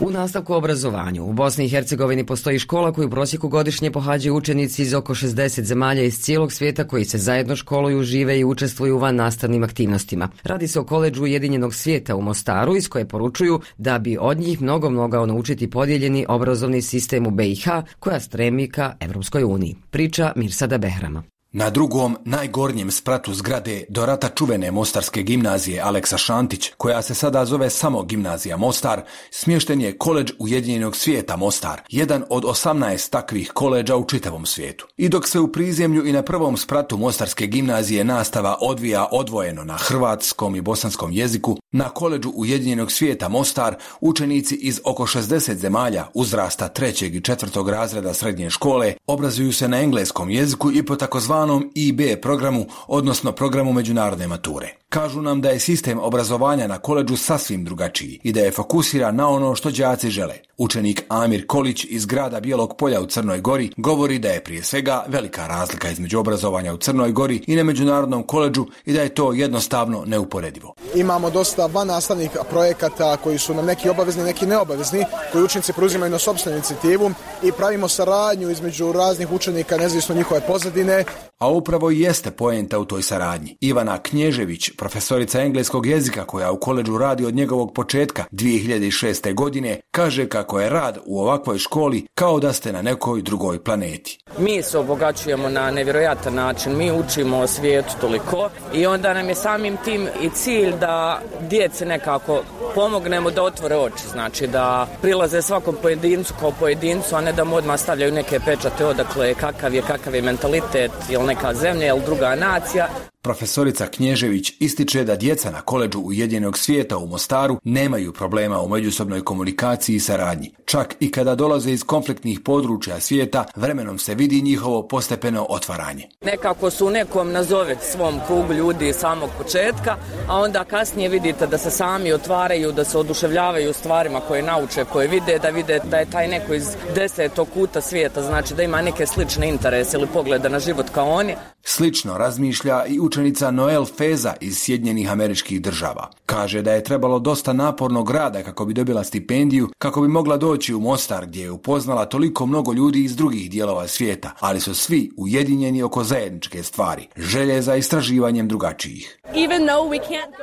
U 0.00 0.10
nastavku 0.10 0.54
obrazovanju 0.54 1.24
u 1.24 1.32
Bosni 1.32 1.64
i 1.64 1.68
Hercegovini 1.68 2.26
postoji 2.26 2.58
škola 2.58 2.92
koju 2.92 3.06
u 3.06 3.10
prosjeku 3.10 3.48
godišnje 3.48 3.90
pohađaju 3.90 4.36
učenici 4.36 4.82
iz 4.82 4.94
oko 4.94 5.14
60 5.14 5.62
zemalja 5.62 6.02
iz 6.02 6.18
cijelog 6.18 6.52
svijeta 6.52 6.84
koji 6.84 7.04
se 7.04 7.18
zajedno 7.18 7.56
školuju, 7.56 8.02
žive 8.02 8.38
i 8.38 8.44
učestvuju 8.44 8.96
u 8.96 8.98
van 8.98 9.16
nastavnim 9.16 9.64
aktivnostima. 9.64 10.28
Radi 10.44 10.68
se 10.68 10.80
o 10.80 10.84
koleđu 10.84 11.22
Ujedinjenog 11.22 11.74
svijeta 11.74 12.16
u 12.16 12.22
Mostaru 12.22 12.76
iz 12.76 12.88
koje 12.88 13.08
poručuju 13.08 13.60
da 13.78 13.98
bi 13.98 14.16
od 14.20 14.38
njih 14.38 14.62
mnogo 14.62 14.90
mogao 14.90 15.26
naučiti 15.26 15.70
podijeljeni 15.70 16.26
obrazovni 16.28 16.82
sistem 16.82 17.26
u 17.26 17.30
BiH 17.30 17.64
koja 17.98 18.20
stremi 18.20 18.68
ka 18.68 18.96
Evropskoj 19.00 19.44
uniji. 19.44 19.76
Priča 19.90 20.32
Mirsada 20.36 20.78
Behrama. 20.78 21.22
Na 21.52 21.70
drugom, 21.70 22.16
najgornjem 22.24 22.90
spratu 22.90 23.34
zgrade 23.34 23.84
do 23.88 24.06
rata 24.06 24.28
čuvene 24.28 24.70
Mostarske 24.70 25.22
gimnazije 25.22 25.80
Aleksa 25.80 26.18
Šantić, 26.18 26.70
koja 26.76 27.02
se 27.02 27.14
sada 27.14 27.44
zove 27.44 27.70
samo 27.70 28.02
Gimnazija 28.02 28.56
Mostar, 28.56 29.02
smješten 29.30 29.80
je 29.80 29.98
koleđ 29.98 30.32
Ujedinjenog 30.38 30.96
svijeta 30.96 31.36
Mostar, 31.36 31.80
jedan 31.88 32.24
od 32.28 32.44
18 32.44 33.10
takvih 33.10 33.50
koleđa 33.54 33.96
u 33.96 34.04
čitavom 34.04 34.46
svijetu. 34.46 34.86
I 34.96 35.08
dok 35.08 35.28
se 35.28 35.40
u 35.40 35.52
prizemlju 35.52 36.06
i 36.06 36.12
na 36.12 36.22
prvom 36.22 36.56
spratu 36.56 36.96
Mostarske 36.96 37.46
gimnazije 37.46 38.04
nastava 38.04 38.56
odvija 38.60 39.08
odvojeno 39.12 39.64
na 39.64 39.76
hrvatskom 39.76 40.56
i 40.56 40.60
bosanskom 40.60 41.12
jeziku, 41.12 41.56
na 41.72 41.88
koleđu 41.88 42.32
Ujedinjenog 42.34 42.92
svijeta 42.92 43.28
Mostar 43.28 43.74
učenici 44.00 44.54
iz 44.54 44.80
oko 44.84 45.02
60 45.02 45.54
zemalja 45.54 46.06
uzrasta 46.14 46.68
trećeg 46.68 47.14
i 47.14 47.20
četvrtog 47.20 47.68
razreda 47.68 48.14
srednje 48.14 48.50
škole 48.50 48.94
obrazuju 49.06 49.52
se 49.52 49.68
na 49.68 49.80
engleskom 49.80 50.30
jeziku 50.30 50.72
i 50.72 50.82
po 50.82 50.96
takozvanom 50.96 51.39
takozvanom 51.40 51.70
IB 51.74 52.00
programu, 52.22 52.66
odnosno 52.86 53.32
programu 53.32 53.72
međunarodne 53.72 54.26
mature. 54.26 54.79
Kažu 54.90 55.22
nam 55.22 55.40
da 55.40 55.50
je 55.50 55.60
sistem 55.60 55.98
obrazovanja 55.98 56.66
na 56.66 56.78
koleđu 56.78 57.16
sasvim 57.16 57.64
drugačiji 57.64 58.20
i 58.22 58.32
da 58.32 58.40
je 58.40 58.50
fokusira 58.50 59.12
na 59.12 59.28
ono 59.28 59.54
što 59.54 59.70
đaci 59.70 60.10
žele. 60.10 60.34
Učenik 60.58 61.04
Amir 61.08 61.46
Kolić 61.46 61.86
iz 61.88 62.06
grada 62.06 62.40
Bijelog 62.40 62.76
polja 62.76 63.00
u 63.00 63.06
Crnoj 63.06 63.40
Gori 63.40 63.70
govori 63.76 64.18
da 64.18 64.28
je 64.28 64.44
prije 64.44 64.62
svega 64.62 65.04
velika 65.08 65.46
razlika 65.46 65.90
između 65.90 66.18
obrazovanja 66.18 66.74
u 66.74 66.76
Crnoj 66.76 67.12
Gori 67.12 67.44
i 67.46 67.56
na 67.56 67.64
međunarodnom 67.64 68.22
koleđu 68.22 68.66
i 68.86 68.92
da 68.92 69.02
je 69.02 69.14
to 69.14 69.32
jednostavno 69.32 70.04
neuporedivo. 70.06 70.74
Imamo 70.94 71.30
dosta 71.30 71.66
van 71.66 71.86
nastavnih 71.86 72.30
projekata 72.50 73.16
koji 73.16 73.38
su 73.38 73.54
nam 73.54 73.66
neki 73.66 73.88
obavezni, 73.88 74.24
neki 74.24 74.46
neobavezni, 74.46 75.04
koji 75.32 75.44
učenici 75.44 75.72
preuzimaju 75.72 76.12
na 76.12 76.18
sobstvenu 76.18 76.56
inicijativu 76.56 77.10
i 77.42 77.52
pravimo 77.52 77.88
saradnju 77.88 78.50
između 78.50 78.92
raznih 78.92 79.32
učenika 79.32 79.76
nezavisno 79.76 80.14
njihove 80.14 80.40
pozadine. 80.40 81.04
A 81.38 81.48
upravo 81.48 81.90
i 81.90 82.00
jeste 82.00 82.30
poenta 82.30 82.78
u 82.78 82.84
toj 82.84 83.02
saradnji. 83.02 83.56
Ivana 83.60 83.98
Knježević, 83.98 84.70
profesorica 84.80 85.40
engleskog 85.40 85.86
jezika 85.86 86.24
koja 86.24 86.52
u 86.52 86.56
koleđu 86.56 86.98
radi 86.98 87.24
od 87.24 87.34
njegovog 87.34 87.74
početka 87.74 88.24
2006. 88.32 89.34
godine, 89.34 89.80
kaže 89.90 90.28
kako 90.28 90.60
je 90.60 90.70
rad 90.70 90.98
u 91.06 91.20
ovakvoj 91.20 91.58
školi 91.58 92.06
kao 92.14 92.40
da 92.40 92.52
ste 92.52 92.72
na 92.72 92.82
nekoj 92.82 93.22
drugoj 93.22 93.64
planeti. 93.64 94.18
Mi 94.38 94.62
se 94.62 94.78
obogaćujemo 94.78 95.48
na 95.48 95.70
nevjerojatan 95.70 96.34
način, 96.34 96.76
mi 96.76 96.92
učimo 96.92 97.38
o 97.38 97.46
svijetu 97.46 97.94
toliko 98.00 98.50
i 98.74 98.86
onda 98.86 99.14
nam 99.14 99.28
je 99.28 99.34
samim 99.34 99.76
tim 99.84 100.08
i 100.22 100.30
cilj 100.30 100.72
da 100.80 101.20
djece 101.40 101.86
nekako 101.86 102.42
pomognemo 102.74 103.30
da 103.30 103.42
otvore 103.42 103.76
oči, 103.76 104.08
znači 104.12 104.46
da 104.46 104.86
prilaze 105.02 105.42
svakom 105.42 105.76
pojedincu 105.82 106.34
kao 106.40 106.52
pojedincu, 106.60 107.16
a 107.16 107.20
ne 107.20 107.32
da 107.32 107.44
mu 107.44 107.56
odmah 107.56 107.80
stavljaju 107.80 108.12
neke 108.12 108.40
pečate 108.40 108.86
odakle 108.86 109.34
kakav 109.34 109.74
je, 109.74 109.82
kakav 109.82 110.14
je 110.14 110.22
mentalitet, 110.22 110.92
ili 111.10 111.26
neka 111.26 111.54
zemlja 111.54 111.86
ili 111.86 112.02
druga 112.06 112.34
nacija. 112.34 112.88
Profesorica 113.22 113.86
Knježević 113.86 114.52
ističe 114.58 115.04
da 115.04 115.16
djeca 115.16 115.50
na 115.50 115.60
koleđu 115.60 115.98
Ujedinjenog 115.98 116.58
svijeta 116.58 116.96
u 116.98 117.06
Mostaru 117.06 117.58
nemaju 117.64 118.12
problema 118.12 118.60
u 118.60 118.68
međusobnoj 118.68 119.24
komunikaciji 119.24 119.96
i 119.96 120.00
saradnji. 120.00 120.54
Čak 120.64 120.96
i 121.00 121.10
kada 121.10 121.34
dolaze 121.34 121.72
iz 121.72 121.84
konfliktnih 121.84 122.40
područja 122.40 123.00
svijeta, 123.00 123.44
vremenom 123.56 123.98
se 123.98 124.14
vidi 124.14 124.42
njihovo 124.42 124.88
postepeno 124.88 125.46
otvaranje. 125.48 126.08
Nekako 126.24 126.70
su 126.70 126.86
u 126.86 126.90
nekom 126.90 127.32
nazove 127.32 127.76
svom 127.92 128.20
krugu 128.26 128.52
ljudi 128.52 128.92
samog 128.92 129.30
početka, 129.38 129.96
a 130.28 130.38
onda 130.38 130.64
kasnije 130.64 131.08
vidite 131.08 131.46
da 131.46 131.58
se 131.58 131.70
sami 131.70 132.12
otvaraju, 132.12 132.72
da 132.72 132.84
se 132.84 132.98
oduševljavaju 132.98 133.72
stvarima 133.72 134.20
koje 134.20 134.42
nauče, 134.42 134.84
koje 134.84 135.08
vide, 135.08 135.38
da 135.38 135.48
vide 135.48 135.80
da 135.90 135.96
je 135.96 136.10
taj 136.10 136.28
neko 136.28 136.54
iz 136.54 136.68
desetog 136.94 137.48
kuta 137.54 137.80
svijeta, 137.80 138.22
znači 138.22 138.54
da 138.54 138.62
ima 138.62 138.82
neke 138.82 139.06
slične 139.06 139.48
interese 139.48 139.96
ili 139.96 140.06
pogleda 140.06 140.48
na 140.48 140.58
život 140.58 140.86
kao 140.94 141.08
oni. 141.10 141.34
Slično 141.62 142.18
razmišlja 142.18 142.84
i 142.86 142.98
učenica 143.10 143.50
Noel 143.50 143.84
Feza 143.84 144.34
iz 144.40 144.58
Sjedinjenih 144.58 145.12
američkih 145.12 145.62
država. 145.62 146.10
Kaže 146.26 146.62
da 146.62 146.72
je 146.72 146.84
trebalo 146.84 147.18
dosta 147.18 147.52
napornog 147.52 148.10
rada 148.10 148.42
kako 148.42 148.64
bi 148.64 148.74
dobila 148.74 149.04
stipendiju, 149.04 149.68
kako 149.78 150.00
bi 150.00 150.08
mogla 150.08 150.36
doći 150.36 150.74
u 150.74 150.80
Mostar 150.80 151.26
gdje 151.26 151.42
je 151.42 151.50
upoznala 151.50 152.04
toliko 152.04 152.46
mnogo 152.46 152.72
ljudi 152.72 153.04
iz 153.04 153.16
drugih 153.16 153.50
dijelova 153.50 153.88
svijeta, 153.88 154.30
ali 154.40 154.60
su 154.60 154.74
svi 154.74 155.10
ujedinjeni 155.16 155.82
oko 155.82 156.04
zajedničke 156.04 156.62
stvari, 156.62 157.08
želje 157.16 157.62
za 157.62 157.76
istraživanjem 157.76 158.48
drugačijih. 158.48 159.18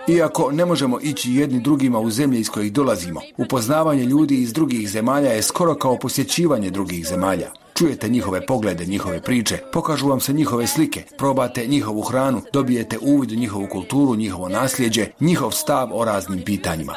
Iako 0.07 0.51
ne 0.51 0.65
možemo 0.65 1.00
ići 1.01 1.33
jedni 1.33 1.59
drugima 1.59 2.00
u 2.00 2.09
zemlje 2.09 2.39
iz 2.39 2.50
kojih 2.50 2.74
dolazimo, 2.74 3.21
upoznavanje 3.38 4.03
ljudi 4.03 4.36
iz 4.41 4.53
drugih 4.53 4.89
zemalja 4.89 5.31
je 5.31 5.41
skoro 5.41 5.75
kao 5.75 5.97
posjećivanje 6.00 6.69
drugih 6.69 7.07
zemalja. 7.07 7.51
Čujete 7.77 8.10
njihove 8.10 8.46
poglede, 8.46 8.86
njihove 8.86 9.22
priče, 9.22 9.57
pokažu 9.74 10.07
vam 10.07 10.19
se 10.19 10.34
njihove 10.34 10.67
slike, 10.67 11.03
probate 11.17 11.67
njihovu 11.67 12.01
hranu, 12.01 12.41
dobijete 12.53 12.98
uvid 13.01 13.31
u 13.31 13.36
njihovu 13.36 13.67
kulturu, 13.72 14.15
njihovo 14.15 14.50
nasljeđe, 14.50 15.07
njihov 15.19 15.51
stav 15.51 15.89
o 15.93 16.05
raznim 16.05 16.41
pitanjima. 16.46 16.93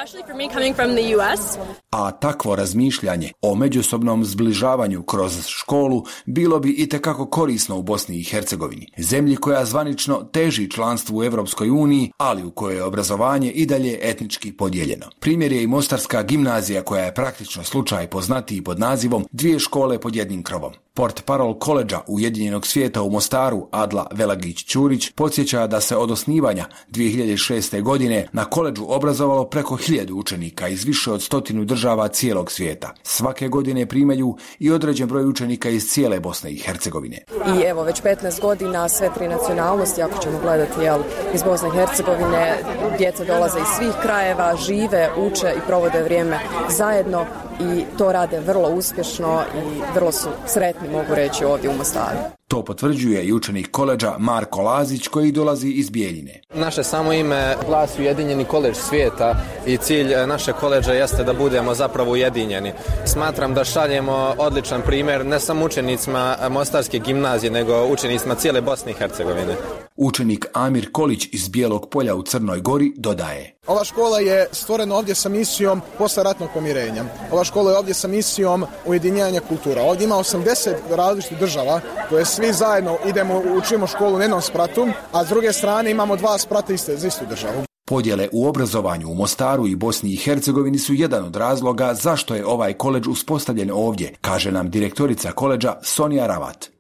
A 1.91 2.11
takvo 2.11 2.57
razmišljanje 2.57 3.33
o 3.43 3.55
međusobnom 3.55 4.25
zbližavanju 4.25 5.03
kroz 5.03 5.47
školu 5.47 6.05
bilo 6.27 6.61
bi 6.61 6.71
i 6.71 6.89
tekako 6.89 7.27
korisno 7.27 7.77
u 7.77 7.83
Bosni 7.83 8.17
i 8.17 8.25
Hercegovini, 8.25 8.87
zemlji 8.99 9.37
koja 9.37 9.65
zvanično 9.65 10.23
teži 10.33 10.71
članstvu 10.71 11.19
u 11.19 11.25
Europskoj 11.25 11.71
uniji, 11.71 12.13
ali 12.17 12.45
u 12.45 12.51
kojoj 12.51 12.77
je 12.77 12.85
obrazovanje 12.85 13.51
i 13.51 13.67
dalje 13.67 13.99
etnički 14.03 14.53
podijeljeno. 14.53 15.07
Primjer 15.21 15.53
je 15.53 15.63
i 15.63 15.67
Mostarska 15.67 16.23
gimnazija 16.23 16.83
koja 16.83 17.05
je 17.05 17.15
praktično 17.15 17.65
slučaj 17.65 18.07
poznatiji 18.07 18.63
pod 18.63 18.79
nazivom 18.79 19.27
dvije 19.33 19.59
škole 19.59 20.01
pod 20.01 20.17
jednim 20.17 20.43
krovom. 20.43 20.70
Show. 20.73 20.90
Port 20.95 21.23
parol 21.25 21.59
koleđa 21.59 22.01
Ujedinjenog 22.07 22.67
svijeta 22.67 23.03
u 23.03 23.11
Mostaru 23.11 23.69
Adla 23.71 24.07
Velagić-Ćurić 24.11 25.13
podsjeća 25.15 25.67
da 25.67 25.81
se 25.81 25.97
od 25.97 26.11
osnivanja 26.11 26.67
2006. 26.91 27.83
godine 27.83 28.29
na 28.33 28.45
koleđu 28.45 28.85
obrazovalo 28.89 29.45
preko 29.45 29.77
hiljadu 29.77 30.17
učenika 30.17 30.69
iz 30.69 30.85
više 30.85 31.13
od 31.13 31.23
stotinu 31.23 31.65
država 31.65 32.09
cijelog 32.09 32.51
svijeta. 32.53 32.95
Svake 33.03 33.49
godine 33.49 33.87
primaju 33.87 34.37
i 34.59 34.71
određen 34.71 35.09
broj 35.09 35.27
učenika 35.27 35.69
iz 35.69 35.91
cijele 35.91 36.21
Bosne 36.21 36.51
i 36.53 36.57
Hercegovine. 36.57 37.25
I 37.59 37.63
evo 37.63 37.83
već 37.83 38.03
15 38.03 38.41
godina 38.41 38.89
sve 38.89 39.11
tri 39.15 39.29
nacionalnosti, 39.29 40.03
ako 40.03 40.23
ćemo 40.23 40.39
gledati 40.43 40.81
jel, 40.81 41.01
iz 41.35 41.43
Bosne 41.43 41.69
i 41.69 41.73
Hercegovine, 41.73 42.59
djeca 42.99 43.25
dolaze 43.25 43.59
iz 43.59 43.77
svih 43.79 43.95
krajeva, 44.03 44.57
žive, 44.57 45.11
uče 45.17 45.55
i 45.57 45.67
provode 45.67 46.03
vrijeme 46.03 46.39
zajedno 46.69 47.27
i 47.61 47.85
to 47.99 48.13
rade 48.13 48.41
vrlo 48.41 48.69
uspješno 48.69 49.43
i 49.55 49.81
vrlo 49.95 50.13
su 50.13 50.29
sretni, 50.47 50.80
mogu 50.89 51.15
reći, 51.15 51.45
ovdje 51.45 51.71
u 51.71 51.73
Mostaru. 51.73 52.40
To 52.51 52.65
potvrđuje 52.65 53.25
i 53.25 53.33
učenik 53.33 53.71
koleđa 53.71 54.15
Marko 54.19 54.63
Lazić 54.63 55.09
koji 55.09 55.33
dolazi 55.33 55.69
iz 55.69 55.91
Bijeljine. 55.91 56.41
Naše 56.55 56.83
samo 56.85 57.13
ime 57.13 57.57
glasi 57.67 58.03
Ujedinjeni 58.03 58.45
koleđ 58.45 58.77
svijeta 58.77 59.35
i 59.67 59.77
cilj 59.77 60.15
naše 60.27 60.53
koleđa 60.53 60.93
jeste 60.93 61.25
da 61.25 61.33
budemo 61.33 61.75
zapravo 61.75 62.13
ujedinjeni. 62.13 62.73
Smatram 63.07 63.55
da 63.55 63.65
šaljemo 63.65 64.35
odličan 64.39 64.83
primjer 64.83 65.27
ne 65.27 65.41
samo 65.41 65.65
učenicima 65.65 66.37
Mostarske 66.51 66.99
gimnazije, 66.99 67.51
nego 67.51 67.87
učenicima 67.87 68.35
cijele 68.35 68.61
Bosne 68.61 68.93
i 68.93 68.95
Hercegovine. 68.95 69.55
Učenik 69.97 70.47
Amir 70.53 70.93
Kolić 70.93 71.29
iz 71.33 71.49
Bijelog 71.49 71.89
polja 71.91 72.15
u 72.15 72.23
Crnoj 72.23 72.61
Gori 72.61 72.93
dodaje. 72.97 73.55
Ova 73.67 73.85
škola 73.85 74.19
je 74.19 74.49
stvorena 74.53 74.95
ovdje 74.95 75.15
sa 75.15 75.29
misijom 75.29 75.83
ratnog 76.17 76.49
pomirenja. 76.55 77.05
Ova 77.31 77.45
škola 77.45 77.71
je 77.71 77.79
ovdje 77.79 77.95
sa 77.95 78.09
misijom 78.09 78.65
ujedinjanja 78.87 79.41
kultura. 79.41 79.83
Ovdje 79.83 80.05
ima 80.05 80.15
80 80.15 80.75
različitih 80.91 81.39
država 81.39 81.81
koje 82.09 82.25
svi 82.41 82.53
zajedno 82.53 82.97
idemo, 83.07 83.43
učimo 83.57 83.87
školu 83.87 84.17
na 84.19 84.25
jednom 84.25 84.43
spratu, 84.43 84.89
a 85.13 85.25
s 85.25 85.29
druge 85.29 85.53
strane 85.53 85.91
imamo 85.91 86.17
dva 86.17 86.39
sprata 86.39 86.73
iste, 86.73 86.97
za 86.97 87.09
istu 87.09 87.25
državu. 87.29 87.65
Podjele 87.87 88.29
u 88.33 88.49
obrazovanju 88.49 89.09
u 89.11 89.15
Mostaru 89.15 89.67
i 89.67 89.77
Bosni 89.77 90.13
i 90.13 90.17
Hercegovini 90.17 90.79
su 90.79 90.95
jedan 90.95 91.25
od 91.25 91.37
razloga 91.37 91.95
zašto 91.95 92.35
je 92.35 92.47
ovaj 92.47 92.73
koleđ 92.73 93.07
uspostavljen 93.07 93.71
ovdje, 93.71 94.15
kaže 94.21 94.53
nam 94.53 94.71
direktorica 94.71 95.33
koleđa 95.33 95.75
Sonija 95.83 96.27
Ravat. 96.27 96.71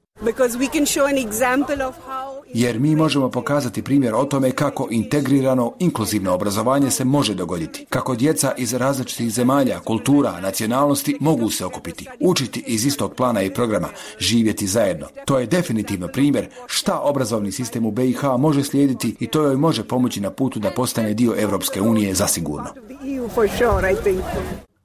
Jer 2.54 2.80
mi 2.80 2.96
možemo 2.96 3.30
pokazati 3.30 3.82
primjer 3.82 4.14
o 4.14 4.24
tome 4.24 4.50
kako 4.50 4.88
integrirano, 4.90 5.72
inkluzivno 5.78 6.34
obrazovanje 6.34 6.90
se 6.90 7.04
može 7.04 7.34
dogoditi. 7.34 7.86
Kako 7.88 8.14
djeca 8.14 8.52
iz 8.58 8.74
različitih 8.74 9.30
zemalja, 9.32 9.80
kultura, 9.80 10.40
nacionalnosti 10.40 11.16
mogu 11.20 11.50
se 11.50 11.64
okupiti, 11.64 12.08
učiti 12.20 12.64
iz 12.66 12.86
istog 12.86 13.14
plana 13.14 13.42
i 13.42 13.54
programa, 13.54 13.88
živjeti 14.18 14.66
zajedno. 14.66 15.06
To 15.24 15.38
je 15.38 15.46
definitivno 15.46 16.08
primjer 16.08 16.48
šta 16.66 17.00
obrazovni 17.00 17.52
sistem 17.52 17.86
u 17.86 17.90
BiH 17.90 18.24
može 18.38 18.64
slijediti 18.64 19.16
i 19.20 19.26
to 19.26 19.42
joj 19.42 19.56
može 19.56 19.84
pomoći 19.84 20.20
na 20.20 20.30
putu 20.30 20.58
da 20.58 20.70
postane 20.70 21.14
dio 21.14 21.34
Europske 21.38 21.80
unije 21.80 22.14
zasigurno. 22.14 22.70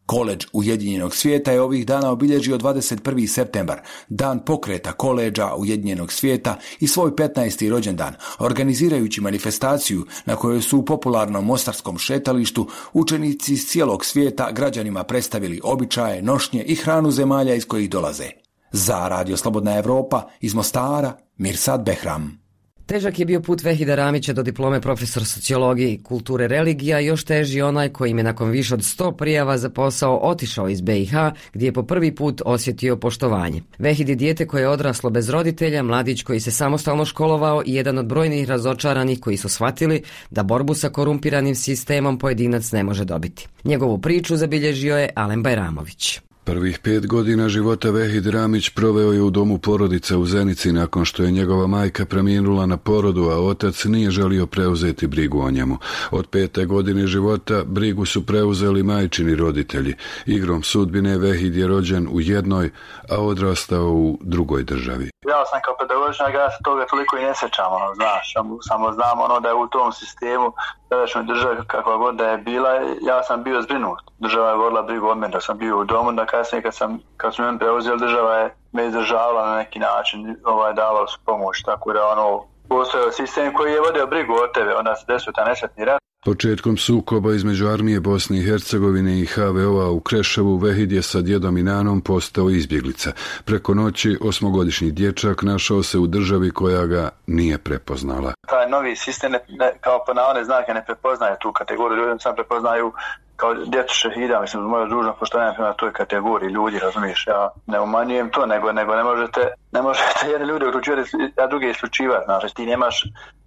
Koleđ 0.05 0.45
Ujedinjenog 0.53 1.15
svijeta 1.15 1.51
je 1.51 1.61
ovih 1.61 1.85
dana 1.85 2.11
obilježio 2.11 2.57
21. 2.57 3.27
septembar, 3.27 3.81
dan 4.09 4.45
pokreta 4.45 4.91
koleđa 4.91 5.55
Ujedinjenog 5.55 6.11
svijeta 6.11 6.57
i 6.79 6.87
svoj 6.87 7.11
15. 7.11 7.69
rođendan, 7.69 8.15
organizirajući 8.39 9.21
manifestaciju 9.21 10.05
na 10.25 10.35
kojoj 10.35 10.61
su 10.61 10.77
u 10.77 10.85
popularnom 10.85 11.45
mostarskom 11.45 11.97
šetalištu 11.97 12.67
učenici 12.93 13.53
iz 13.53 13.67
cijelog 13.67 14.05
svijeta 14.05 14.51
građanima 14.51 15.03
predstavili 15.03 15.61
običaje, 15.63 16.21
nošnje 16.21 16.63
i 16.63 16.75
hranu 16.75 17.11
zemalja 17.11 17.55
iz 17.55 17.67
kojih 17.67 17.89
dolaze. 17.89 18.29
Za 18.71 19.07
Radio 19.07 19.37
Slobodna 19.37 19.77
Europa 19.77 20.29
iz 20.41 20.53
Mostara, 20.53 21.17
Mirsad 21.37 21.85
Behram. 21.85 22.44
Težak 22.85 23.19
je 23.19 23.25
bio 23.25 23.41
put 23.41 23.63
Vehida 23.63 23.95
Ramića 23.95 24.33
do 24.33 24.43
diplome 24.43 24.81
profesor 24.81 25.25
sociologije 25.25 25.93
i 25.93 26.03
kulture 26.03 26.47
religija, 26.47 26.99
još 26.99 27.23
teži 27.23 27.61
onaj 27.61 27.89
koji 27.89 28.11
je 28.11 28.23
nakon 28.23 28.49
više 28.49 28.73
od 28.73 28.83
sto 28.83 29.11
prijava 29.11 29.57
za 29.57 29.69
posao 29.69 30.17
otišao 30.17 30.69
iz 30.69 30.81
BiH, 30.81 31.13
gdje 31.53 31.65
je 31.65 31.73
po 31.73 31.83
prvi 31.83 32.15
put 32.15 32.41
osjetio 32.45 32.97
poštovanje. 32.97 33.61
Vehid 33.79 34.09
je 34.09 34.15
dijete 34.15 34.47
koje 34.47 34.61
je 34.61 34.69
odraslo 34.69 35.09
bez 35.09 35.29
roditelja, 35.29 35.83
mladić 35.83 36.23
koji 36.23 36.39
se 36.39 36.51
samostalno 36.51 37.05
školovao 37.05 37.63
i 37.65 37.73
jedan 37.73 37.97
od 37.97 38.05
brojnih 38.05 38.49
razočaranih 38.49 39.19
koji 39.19 39.37
su 39.37 39.49
shvatili 39.49 40.03
da 40.31 40.43
borbu 40.43 40.73
sa 40.73 40.89
korumpiranim 40.89 41.55
sistemom 41.55 42.19
pojedinac 42.19 42.71
ne 42.71 42.83
može 42.83 43.05
dobiti. 43.05 43.47
Njegovu 43.63 43.97
priču 43.97 44.35
zabilježio 44.35 44.97
je 44.97 45.09
Alen 45.15 45.43
Bajramović. 45.43 46.19
Prvih 46.45 46.79
pet 46.79 47.07
godina 47.07 47.49
života 47.49 47.89
Vehid 47.89 48.27
Ramić 48.27 48.69
proveo 48.69 49.11
je 49.11 49.21
u 49.21 49.29
domu 49.29 49.57
porodice 49.57 50.15
u 50.15 50.25
Zenici 50.25 50.71
nakon 50.71 51.05
što 51.05 51.23
je 51.23 51.31
njegova 51.31 51.67
majka 51.67 52.05
preminula 52.05 52.65
na 52.65 52.77
porodu, 52.77 53.29
a 53.29 53.39
otac 53.39 53.85
nije 53.85 54.11
želio 54.11 54.45
preuzeti 54.47 55.07
brigu 55.07 55.39
o 55.41 55.51
njemu. 55.51 55.77
Od 56.11 56.27
pete 56.27 56.65
godine 56.65 57.07
života 57.07 57.63
brigu 57.65 58.05
su 58.05 58.25
preuzeli 58.25 58.83
majčini 58.83 59.35
roditelji. 59.35 59.95
Igrom 60.25 60.63
sudbine 60.63 61.17
Vehid 61.17 61.55
je 61.55 61.67
rođen 61.67 62.07
u 62.11 62.21
jednoj, 62.21 62.71
a 63.09 63.21
odrastao 63.21 63.85
u 63.85 64.19
drugoj 64.21 64.63
državi. 64.63 65.09
Ja 65.27 65.45
sam 65.45 65.59
kao 65.65 65.75
pedagogičnjak, 65.79 66.33
ja 66.33 66.49
se 66.51 66.57
toga 66.63 66.85
toliko 66.85 67.17
i 67.17 67.21
ne 67.21 67.33
sjećam, 67.35 67.71
ono, 67.79 67.95
znaš, 67.95 68.33
samo 68.69 68.91
znam 68.93 69.21
ono 69.21 69.39
da 69.39 69.49
je 69.49 69.55
u 69.55 69.67
tom 69.67 69.91
sistemu 69.91 70.53
tadašnjoj 70.95 71.23
državi 71.23 71.57
kakva 71.67 71.97
god 71.97 72.15
da 72.15 72.29
je 72.29 72.37
bila, 72.37 72.71
ja 73.01 73.23
sam 73.23 73.43
bio 73.43 73.61
zbrinut. 73.61 73.99
Država 74.19 74.49
je 74.49 74.55
vodila 74.55 74.81
brigu 74.81 75.07
od 75.07 75.17
mene 75.17 75.33
da 75.33 75.41
sam 75.41 75.57
bio 75.57 75.79
u 75.79 75.83
domu, 75.83 76.11
da 76.11 76.25
kasnije 76.25 76.61
kad 76.61 76.75
sam, 76.75 76.99
kad 77.17 77.35
su 77.35 77.43
preuzeli, 77.59 77.99
država 77.99 78.35
je 78.35 78.53
me 78.71 78.87
izdržavala 78.87 79.47
na 79.47 79.55
neki 79.57 79.79
način, 79.79 80.37
ovaj, 80.43 80.73
davala 80.73 81.07
su 81.07 81.19
pomoć, 81.25 81.63
tako 81.65 81.93
da 81.93 82.07
ono, 82.07 82.43
postojao 82.69 83.11
sistem 83.11 83.53
koji 83.53 83.71
je 83.71 83.79
vodio 83.79 84.07
brigu 84.07 84.33
o 84.33 84.47
tebe, 84.47 84.75
onda 84.75 84.95
se 84.95 85.05
desio 85.07 85.33
ta 85.33 85.45
nesretni 85.45 85.85
rat. 85.85 85.99
Početkom 86.25 86.77
sukoba 86.77 87.33
između 87.33 87.67
armije 87.67 87.99
Bosne 87.99 88.37
i 88.37 88.43
Hercegovine 88.43 89.19
i 89.19 89.25
HVO-a 89.25 89.89
u 89.89 89.99
Kreševu 89.99 90.57
Vehid 90.57 90.91
je 90.91 91.01
sa 91.01 91.21
djedom 91.21 91.57
i 91.57 91.63
nanom 91.63 92.01
postao 92.01 92.49
izbjeglica. 92.49 93.11
Preko 93.45 93.73
noći 93.73 94.17
osmogodišnji 94.21 94.91
dječak 94.91 95.43
našao 95.43 95.83
se 95.83 95.97
u 95.99 96.07
državi 96.07 96.51
koja 96.51 96.85
ga 96.85 97.09
nije 97.27 97.57
prepoznala. 97.57 98.33
Taj 98.47 98.69
novi 98.69 98.95
sistem 98.95 99.31
ne, 99.31 99.39
ne, 99.49 99.71
kao 99.81 100.03
po 100.07 100.13
naone 100.13 100.43
znake 100.43 100.73
ne 100.73 100.85
prepoznaje 100.85 101.35
tu 101.41 101.51
kategoriju, 101.51 101.97
ljudi 101.97 102.19
sam 102.19 102.35
prepoznaju 102.35 102.91
kao 103.35 103.53
djecu 103.53 103.93
šehida, 103.95 104.41
mislim, 104.41 104.63
moja 104.63 104.85
dužno 104.85 105.15
poštovanje 105.19 105.55
prema 105.55 105.73
toj 105.73 105.93
kategoriji 105.93 106.49
ljudi, 106.49 106.79
razumiješ, 106.79 107.27
ja 107.27 107.49
ne 107.65 107.79
umanjujem 107.79 108.29
to, 108.29 108.45
nego, 108.45 108.71
nego 108.71 108.95
ne 108.95 109.03
možete, 109.03 109.41
ne 109.71 109.81
možete 109.81 110.29
jedne 110.31 110.47
ljude 110.47 110.67
uključivati, 110.67 111.09
a 111.37 111.47
druge 111.47 111.69
isključivati, 111.69 112.25
znači 112.25 112.55
ti 112.55 112.65
nemaš 112.65 113.03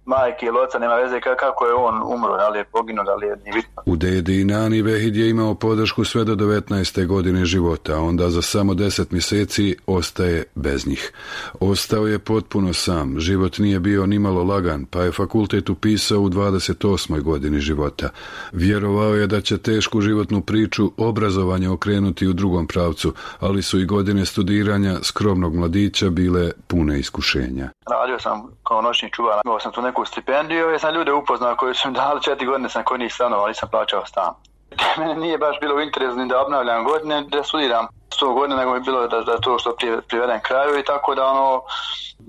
majke 0.09 0.45
ili 0.45 0.57
oca, 0.59 0.79
nema 0.79 0.95
veze 0.95 1.19
kako 1.39 1.65
je 1.65 1.73
on 1.73 1.95
umro, 2.15 2.37
da 2.37 2.49
li 2.49 2.57
je 2.59 2.63
poginuo, 2.63 3.03
da 3.03 3.15
li 3.15 3.27
je 3.27 3.35
nije 3.43 3.53
bitno. 3.53 3.83
U 3.85 3.95
dedi 3.95 4.41
i 4.41 4.45
nani 4.45 4.81
Vehid 4.81 5.15
je 5.15 5.29
imao 5.29 5.55
podršku 5.55 6.05
sve 6.05 6.23
do 6.23 6.35
19. 6.35 7.05
godine 7.05 7.45
života, 7.45 7.95
a 7.95 8.01
onda 8.01 8.29
za 8.29 8.41
samo 8.41 8.73
10 8.73 9.05
mjeseci 9.11 9.75
ostaje 9.87 10.43
bez 10.55 10.87
njih. 10.87 11.11
Ostao 11.59 12.07
je 12.07 12.19
potpuno 12.19 12.73
sam, 12.73 13.19
život 13.19 13.57
nije 13.57 13.79
bio 13.79 14.05
nimalo 14.05 14.43
lagan, 14.43 14.85
pa 14.85 15.01
je 15.01 15.11
fakultet 15.11 15.69
upisao 15.69 16.19
u 16.19 16.29
28. 16.29 17.21
godini 17.21 17.59
života. 17.59 18.09
Vjerovao 18.51 19.15
je 19.15 19.27
da 19.27 19.41
će 19.41 19.57
tešku 19.57 20.01
životnu 20.01 20.41
priču 20.41 20.91
obrazovanja 20.97 21.71
okrenuti 21.71 22.27
u 22.27 22.33
drugom 22.33 22.67
pravcu, 22.67 23.13
ali 23.39 23.61
su 23.61 23.79
i 23.79 23.85
godine 23.85 24.25
studiranja 24.25 24.95
skromnog 25.03 25.55
mladića 25.55 26.09
bile 26.09 26.51
pune 26.67 26.99
iskušenja. 26.99 27.69
Radio 27.91 28.19
sam 28.19 28.59
kao 28.67 28.81
noćni 28.81 29.09
čuvar, 29.11 29.41
imao 29.45 29.59
sam 29.59 29.71
tu 29.71 29.81
neku 29.81 29.98
stipendiju 30.05 30.75
i 30.75 30.79
sam 30.79 30.95
ljude 30.95 31.13
upoznao 31.13 31.55
koji 31.55 31.75
su 31.75 31.87
mi 31.87 31.93
dali 31.93 32.21
četiri 32.21 32.45
godine 32.45 32.69
sam 32.69 32.83
kod 32.83 32.99
njih 32.99 33.13
stanovao, 33.13 33.47
nisam 33.47 33.69
plaćao 33.69 34.05
stan. 34.05 34.33
Mene 34.97 35.15
nije 35.15 35.37
baš 35.37 35.59
bilo 35.61 35.75
u 35.75 35.81
interesu 35.81 36.15
ni 36.15 36.27
da 36.27 36.41
obnavljam 36.41 36.83
godine, 36.83 37.21
da 37.21 37.43
studiram 37.43 37.87
sto 38.13 38.33
godina, 38.33 38.59
nego 38.59 38.73
mi 38.73 38.79
bilo 38.79 39.07
da, 39.07 39.21
da 39.21 39.37
to 39.37 39.59
što 39.59 39.75
privedem 40.07 40.39
kraju 40.41 40.79
i 40.79 40.83
tako 40.83 41.15
da 41.15 41.25
ono, 41.25 41.61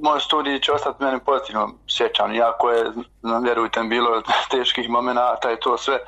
moj 0.02 0.20
studij 0.20 0.60
će 0.60 0.72
ostati 0.72 1.04
meni 1.04 1.20
pozitivno 1.20 1.70
sjećan, 1.88 2.34
iako 2.34 2.70
je, 2.70 2.92
vjerujte, 3.42 3.82
bilo 3.82 4.22
teških 4.50 4.90
momenata 4.90 5.52
i 5.52 5.60
to 5.60 5.78
sve. 5.78 5.98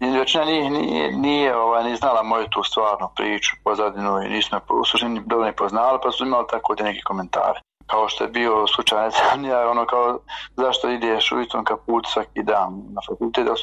I 0.00 0.18
većina 0.18 0.44
njih 0.44 0.70
nije, 0.70 1.12
nije 1.12 1.56
ovaj, 1.56 1.84
ni 1.84 1.96
znala 1.96 2.22
moju 2.22 2.46
tu 2.50 2.62
stvarnu 2.62 3.08
priču, 3.16 3.56
pozadinu 3.64 4.22
i 4.22 4.28
nismo 4.28 4.60
u 4.68 4.84
suštini 4.84 5.22
dobro 5.26 5.46
ni 5.46 5.52
poznali, 5.52 5.98
pa 6.02 6.10
su 6.10 6.26
imali 6.26 6.46
tako 6.50 6.74
te 6.74 6.84
neki 6.84 7.02
komentare 7.02 7.60
kao 7.90 8.08
što 8.08 8.24
je 8.24 8.30
bio 8.30 8.66
slučaj 8.66 9.10
ja 9.50 9.70
ono 9.70 9.86
kao 9.86 10.18
zašto 10.56 10.88
ideš 10.88 11.32
u 11.32 11.40
istom 11.40 11.64
kaputu 11.64 12.10
svaki 12.10 12.42
dan 12.42 12.82
na 12.94 13.00
fakultet, 13.08 13.46
da 13.46 13.52
u 13.52 13.56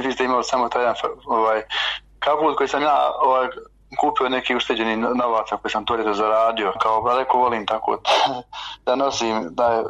vi 0.04 0.12
ste 0.12 0.24
imali 0.24 0.44
samo 0.44 0.68
taj 0.68 0.82
jedan 0.82 0.94
ovaj, 1.26 1.62
kaput 2.18 2.56
koji 2.56 2.68
sam 2.68 2.82
ja 2.82 3.10
ovaj, 3.20 3.48
kupio 4.00 4.28
neki 4.28 4.56
ušteđeni 4.56 4.96
novaca 4.96 5.56
koji 5.56 5.72
sam 5.72 5.84
to 5.84 5.96
zaradio, 6.14 6.72
kao 6.82 7.02
daleko 7.02 7.38
volim 7.38 7.66
tako 7.66 7.98
da 8.86 8.96
nosim, 8.96 9.48
da 9.50 9.84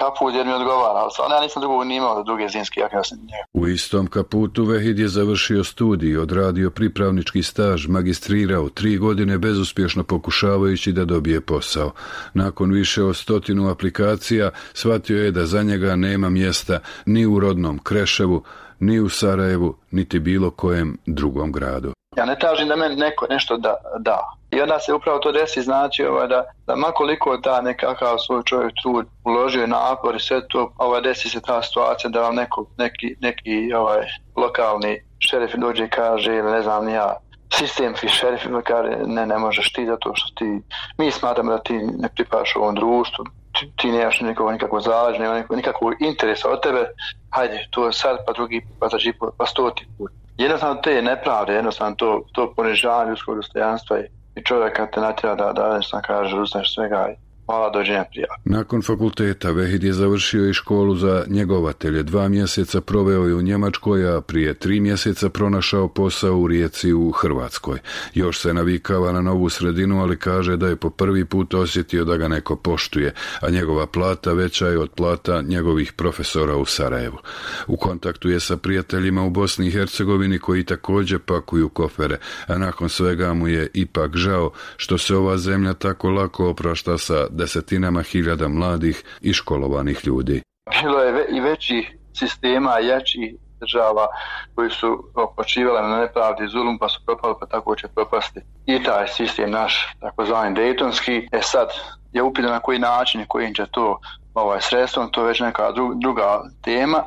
kaput 0.00 0.34
jer 0.34 0.46
mi 0.46 0.52
odgovara, 0.52 1.00
ali 1.18 1.34
ja 1.34 1.40
nisam 1.40 1.60
drugog 1.60 1.86
ni 1.86 1.96
imao 1.96 2.22
druge 2.22 2.48
zimske 2.48 2.80
jakne 2.80 2.98
osim 3.00 3.18
njega. 3.18 3.44
U 3.52 3.68
istom 3.68 4.06
kaputu 4.06 4.64
Vehid 4.64 4.98
je 4.98 5.08
završio 5.08 5.64
studij, 5.64 6.16
odradio 6.18 6.70
pripravnički 6.70 7.42
staž, 7.42 7.86
magistrirao 7.86 8.68
tri 8.68 8.96
godine 8.98 9.38
bezuspješno 9.38 10.04
pokušavajući 10.04 10.92
da 10.92 11.04
dobije 11.04 11.40
posao. 11.40 11.90
Nakon 12.34 12.72
više 12.72 13.02
od 13.02 13.16
stotinu 13.16 13.70
aplikacija 13.70 14.50
shvatio 14.72 15.24
je 15.24 15.30
da 15.30 15.46
za 15.46 15.62
njega 15.62 15.96
nema 15.96 16.30
mjesta 16.30 16.78
ni 17.06 17.26
u 17.26 17.40
rodnom 17.40 17.78
Kreševu, 17.78 18.42
ni 18.80 19.00
u 19.00 19.08
Sarajevu, 19.08 19.76
niti 19.90 20.18
bilo 20.18 20.50
kojem 20.50 20.98
drugom 21.06 21.52
gradu. 21.52 21.92
Ja 22.16 22.24
ne 22.24 22.38
tražim 22.38 22.68
da 22.68 22.76
meni 22.76 22.96
neko 22.96 23.26
nešto 23.30 23.56
da, 23.56 23.74
da. 23.98 24.36
I 24.50 24.60
onda 24.60 24.78
se 24.78 24.94
upravo 24.94 25.18
to 25.18 25.32
desi 25.32 25.62
znači 25.62 26.04
ovaj, 26.04 26.28
da, 26.28 26.44
da 26.66 26.76
makoliko 26.76 27.36
da 27.36 27.60
nekakav 27.60 28.16
svoj 28.26 28.42
čovjek 28.44 28.72
trud 28.82 29.06
uložio 29.24 29.60
je 29.60 29.66
napor 29.66 30.16
i 30.16 30.20
sve 30.20 30.48
to, 30.48 30.72
ovaj, 30.78 31.00
desi 31.00 31.28
se 31.28 31.40
ta 31.40 31.62
situacija 31.62 32.10
da 32.10 32.20
vam 32.20 32.34
neko, 32.34 32.66
neki, 32.78 33.16
neki 33.20 33.72
ovaj, 33.72 34.06
lokalni 34.36 35.00
šerif 35.18 35.54
dođe 35.54 35.84
i 35.84 35.90
kaže 35.90 36.42
ne 36.42 36.62
znam 36.62 36.88
ja, 36.88 37.16
sistemski 37.54 38.08
šerif 38.08 38.44
i 38.44 38.48
kaže 38.64 38.96
ne, 39.06 39.26
ne 39.26 39.38
možeš 39.38 39.72
ti 39.72 39.86
zato 39.86 40.12
što 40.14 40.34
ti, 40.34 40.60
mi 40.98 41.10
smatramo 41.10 41.50
da 41.50 41.58
ti 41.58 41.72
ne 41.74 42.08
pripadaš 42.14 42.56
ovom 42.56 42.74
društvu, 42.74 43.24
ti, 43.52 43.72
ti 43.76 43.92
nemaš 43.92 44.20
nikakvo 44.20 44.52
nikakvo 44.52 44.80
zalađe, 44.80 45.18
nema 45.18 45.44
nikakvog 45.50 45.92
interesa 46.00 46.48
od 46.48 46.62
tebe, 46.62 46.86
hajde, 47.30 47.66
to 47.70 47.86
je 47.86 47.92
sad, 47.92 48.16
pa 48.26 48.32
drugi, 48.32 48.66
pa 48.80 48.88
put, 49.18 49.34
pa 49.38 49.46
stoti 49.46 49.86
put 49.98 50.10
jednostavno 50.38 50.80
te 50.82 51.02
nepravde, 51.02 51.52
jednostavno 51.52 51.96
to, 51.96 52.22
to 52.32 52.52
ponižavanje 52.56 53.10
ljudskog 53.10 53.36
dostojanstva 53.36 53.98
i 54.34 54.42
čovjeka 54.44 54.86
te 54.86 55.00
natjera 55.00 55.34
da, 55.34 55.52
da 55.52 55.62
jednostavno 55.62 56.02
kaže 56.06 56.40
uzneš 56.40 56.74
svega 56.74 57.08
i 57.12 57.25
Hvala, 57.46 57.70
dođenja 57.70 58.04
prija. 58.10 58.26
Nakon 58.44 58.82
fakulteta 58.82 59.50
Vehid 59.50 59.84
je 59.84 59.92
završio 59.92 60.48
i 60.48 60.52
školu 60.52 60.96
za 60.96 61.24
njegovatelje. 61.28 62.02
Dva 62.02 62.28
mjeseca 62.28 62.80
proveo 62.80 63.24
je 63.24 63.34
u 63.34 63.42
Njemačkoj, 63.42 64.16
a 64.16 64.20
prije 64.20 64.54
tri 64.54 64.80
mjeseca 64.80 65.28
pronašao 65.28 65.88
posao 65.88 66.36
u 66.36 66.46
Rijeci 66.46 66.92
u 66.92 67.10
Hrvatskoj. 67.10 67.78
Još 68.14 68.40
se 68.40 68.54
navikava 68.54 69.12
na 69.12 69.20
novu 69.20 69.48
sredinu, 69.48 70.02
ali 70.02 70.16
kaže 70.16 70.56
da 70.56 70.68
je 70.68 70.76
po 70.76 70.90
prvi 70.90 71.24
put 71.24 71.54
osjetio 71.54 72.04
da 72.04 72.16
ga 72.16 72.28
neko 72.28 72.56
poštuje, 72.56 73.14
a 73.40 73.50
njegova 73.50 73.86
plata 73.86 74.32
veća 74.32 74.66
je 74.66 74.78
od 74.78 74.90
plata 74.90 75.42
njegovih 75.42 75.92
profesora 75.92 76.56
u 76.56 76.64
Sarajevu. 76.64 77.18
U 77.66 77.76
kontaktu 77.76 78.28
je 78.28 78.40
sa 78.40 78.56
prijateljima 78.56 79.22
u 79.22 79.30
Bosni 79.30 79.66
i 79.66 79.70
Hercegovini 79.70 80.38
koji 80.38 80.64
također 80.64 81.18
pakuju 81.18 81.68
kofere, 81.68 82.18
a 82.46 82.58
nakon 82.58 82.88
svega 82.88 83.34
mu 83.34 83.48
je 83.48 83.70
ipak 83.74 84.16
žao 84.16 84.50
što 84.76 84.98
se 84.98 85.16
ova 85.16 85.38
zemlja 85.38 85.74
tako 85.74 86.10
lako 86.10 86.48
oprašta 86.48 86.98
sa 86.98 87.26
desetinama 87.36 88.02
hiljada 88.02 88.48
mladih 88.48 89.02
i 89.20 89.32
školovanih 89.32 90.06
ljudi. 90.06 90.42
Bilo 90.82 90.98
je 90.98 91.26
i 91.30 91.40
veći 91.40 91.86
sistema, 92.14 92.78
jači 92.78 93.36
država 93.60 94.06
koji 94.54 94.70
su 94.70 95.04
počivali 95.36 95.88
na 95.88 95.98
nepravdi 95.98 96.48
zulum 96.48 96.78
pa 96.78 96.88
su 96.88 97.00
propali 97.06 97.34
pa 97.40 97.46
tako 97.46 97.76
će 97.76 97.88
propasti. 97.88 98.40
I 98.66 98.82
taj 98.82 99.08
sistem 99.08 99.50
naš 99.50 99.94
takozvani 100.00 100.54
Dejtonski 100.54 101.28
e 101.32 101.40
sad 101.42 101.68
je 102.12 102.22
upitno 102.22 102.50
na 102.50 102.60
koji 102.60 102.78
način 102.78 103.20
i 103.20 103.26
kojim 103.28 103.54
će 103.54 103.66
to 103.70 104.00
ovaj, 104.34 104.60
sredstvom 104.60 105.10
to 105.12 105.20
je 105.20 105.26
već 105.26 105.40
neka 105.40 105.72
druga 106.02 106.42
tema. 106.62 107.04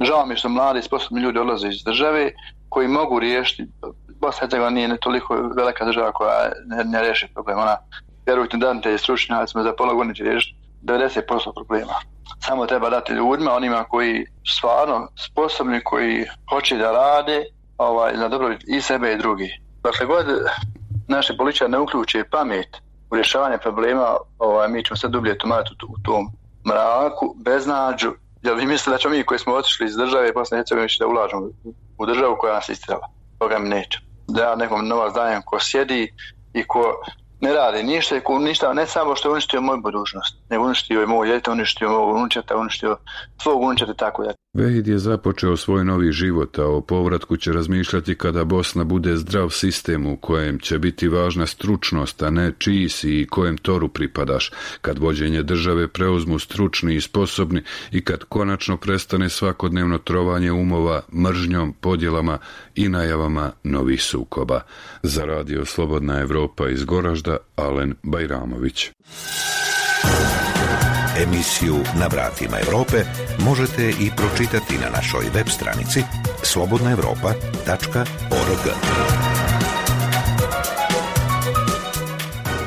Žao 0.00 0.26
mi 0.26 0.36
što 0.36 0.48
mladi 0.48 0.78
i 0.78 0.82
sposobni 0.82 1.22
ljudi 1.22 1.38
odlaze 1.38 1.68
iz 1.68 1.84
države 1.84 2.30
koji 2.68 2.88
mogu 2.88 3.18
riješiti 3.18 3.68
Bosna 4.20 4.40
Hercegovina 4.40 4.70
nije 4.70 5.00
toliko 5.00 5.34
velika 5.56 5.84
država 5.84 6.12
koja 6.12 6.52
ne, 6.66 6.84
ne 6.84 7.02
riješi 7.02 7.28
problem 7.34 7.58
ona 7.58 7.76
vjerujte 8.26 8.56
da 8.56 8.80
te 8.80 8.98
stručnjacima 8.98 9.62
za 9.62 9.72
pola 9.78 9.94
godine 9.94 10.14
će 10.14 10.24
riješiti 10.24 10.56
90% 10.82 11.54
problema. 11.54 11.92
Samo 12.40 12.66
treba 12.66 12.90
dati 12.90 13.12
ljudima, 13.12 13.52
onima 13.52 13.84
koji 13.84 14.26
stvarno 14.56 15.08
sposobni, 15.28 15.80
koji 15.84 16.24
hoće 16.50 16.76
da 16.76 16.92
rade 16.92 17.44
ovaj, 17.78 18.16
na 18.16 18.28
dobrobit 18.28 18.60
i 18.66 18.80
sebe 18.80 19.12
i 19.12 19.18
drugi. 19.18 19.50
Dakle, 19.82 20.06
god 20.06 20.26
naše 21.08 21.36
političari 21.36 21.70
ne 21.70 21.78
uključe 21.78 22.24
pamet 22.30 22.76
u 23.10 23.16
rješavanje 23.16 23.58
problema, 23.58 24.16
ovaj, 24.38 24.68
mi 24.68 24.84
ćemo 24.84 24.96
se 24.96 25.08
dublje 25.08 25.38
tumarati 25.38 25.70
u, 25.88 26.02
tom 26.02 26.30
mraku, 26.66 27.34
beznađu, 27.44 28.12
jer 28.42 28.54
vi 28.54 28.66
mislite 28.66 28.90
da 28.90 28.98
ćemo 28.98 29.14
mi 29.14 29.24
koji 29.24 29.38
smo 29.38 29.54
otišli 29.54 29.86
iz 29.86 29.96
države 29.96 30.28
i 30.28 30.32
Hercegovine 30.56 30.88
da 30.98 31.06
ulažemo 31.06 31.48
u 31.98 32.06
državu 32.06 32.36
koja 32.38 32.54
nas 32.54 32.68
istirala. 32.68 33.08
Toga 33.38 33.58
mi 33.58 33.68
neće. 33.68 33.98
Da 34.28 34.42
ja 34.42 34.56
nekom 34.56 34.88
novac 34.88 35.14
dajem 35.14 35.42
ko 35.42 35.58
sjedi 35.60 36.12
i 36.52 36.64
ko 36.64 37.02
ne 37.42 37.52
radi 37.52 37.82
ništa, 37.82 38.14
ništa, 38.40 38.72
ne 38.72 38.86
samo 38.86 39.16
što 39.16 39.28
je 39.28 39.32
uništio 39.32 39.60
moju 39.60 39.80
budućnost, 39.80 40.36
nego 40.50 40.64
uništio 40.64 41.00
je 41.00 41.06
moj 41.06 41.28
djete, 41.28 41.50
uništio 41.50 41.88
moj 41.88 42.12
unučeta, 42.20 42.56
uništio 42.56 42.96
svog 43.42 43.62
unučeta 43.62 43.94
tako 43.94 44.24
da. 44.24 44.32
Vehid 44.54 44.88
je 44.88 44.98
započeo 44.98 45.56
svoj 45.56 45.84
novi 45.84 46.12
život, 46.12 46.58
a 46.58 46.66
o 46.66 46.80
povratku 46.80 47.36
će 47.36 47.52
razmišljati 47.52 48.14
kada 48.14 48.44
Bosna 48.44 48.84
bude 48.84 49.16
zdrav 49.16 49.50
sistem 49.50 50.06
u 50.06 50.16
kojem 50.16 50.58
će 50.58 50.78
biti 50.78 51.08
važna 51.08 51.46
stručnost, 51.46 52.22
a 52.22 52.30
ne 52.30 52.52
čiji 52.58 52.88
si 52.88 53.20
i 53.20 53.26
kojem 53.26 53.56
toru 53.56 53.88
pripadaš, 53.88 54.50
kad 54.80 54.98
vođenje 54.98 55.42
države 55.42 55.88
preuzmu 55.88 56.38
stručni 56.38 56.94
i 56.94 57.00
sposobni 57.00 57.62
i 57.90 58.04
kad 58.04 58.24
konačno 58.24 58.76
prestane 58.76 59.28
svakodnevno 59.28 59.98
trovanje 59.98 60.52
umova 60.52 61.02
mržnjom, 61.14 61.72
podjelama 61.80 62.38
i 62.74 62.88
najavama 62.88 63.52
novih 63.64 64.02
sukoba. 64.02 64.60
Za 65.02 65.24
radio 65.24 65.64
Slobodna 65.64 66.20
Evropa 66.20 66.68
iz 66.68 66.84
Goražda, 66.84 67.31
Alen 67.56 67.94
Bajramović. 68.02 68.90
Emisiju 71.22 71.76
Na 72.00 72.06
vratima 72.06 72.56
Europe 72.66 73.04
možete 73.38 73.90
i 73.90 74.10
pročitati 74.16 74.78
na 74.78 74.90
našoj 74.90 75.24
web 75.34 75.48
stranici 75.48 76.02
slobodnaevropa.org. 76.42 79.31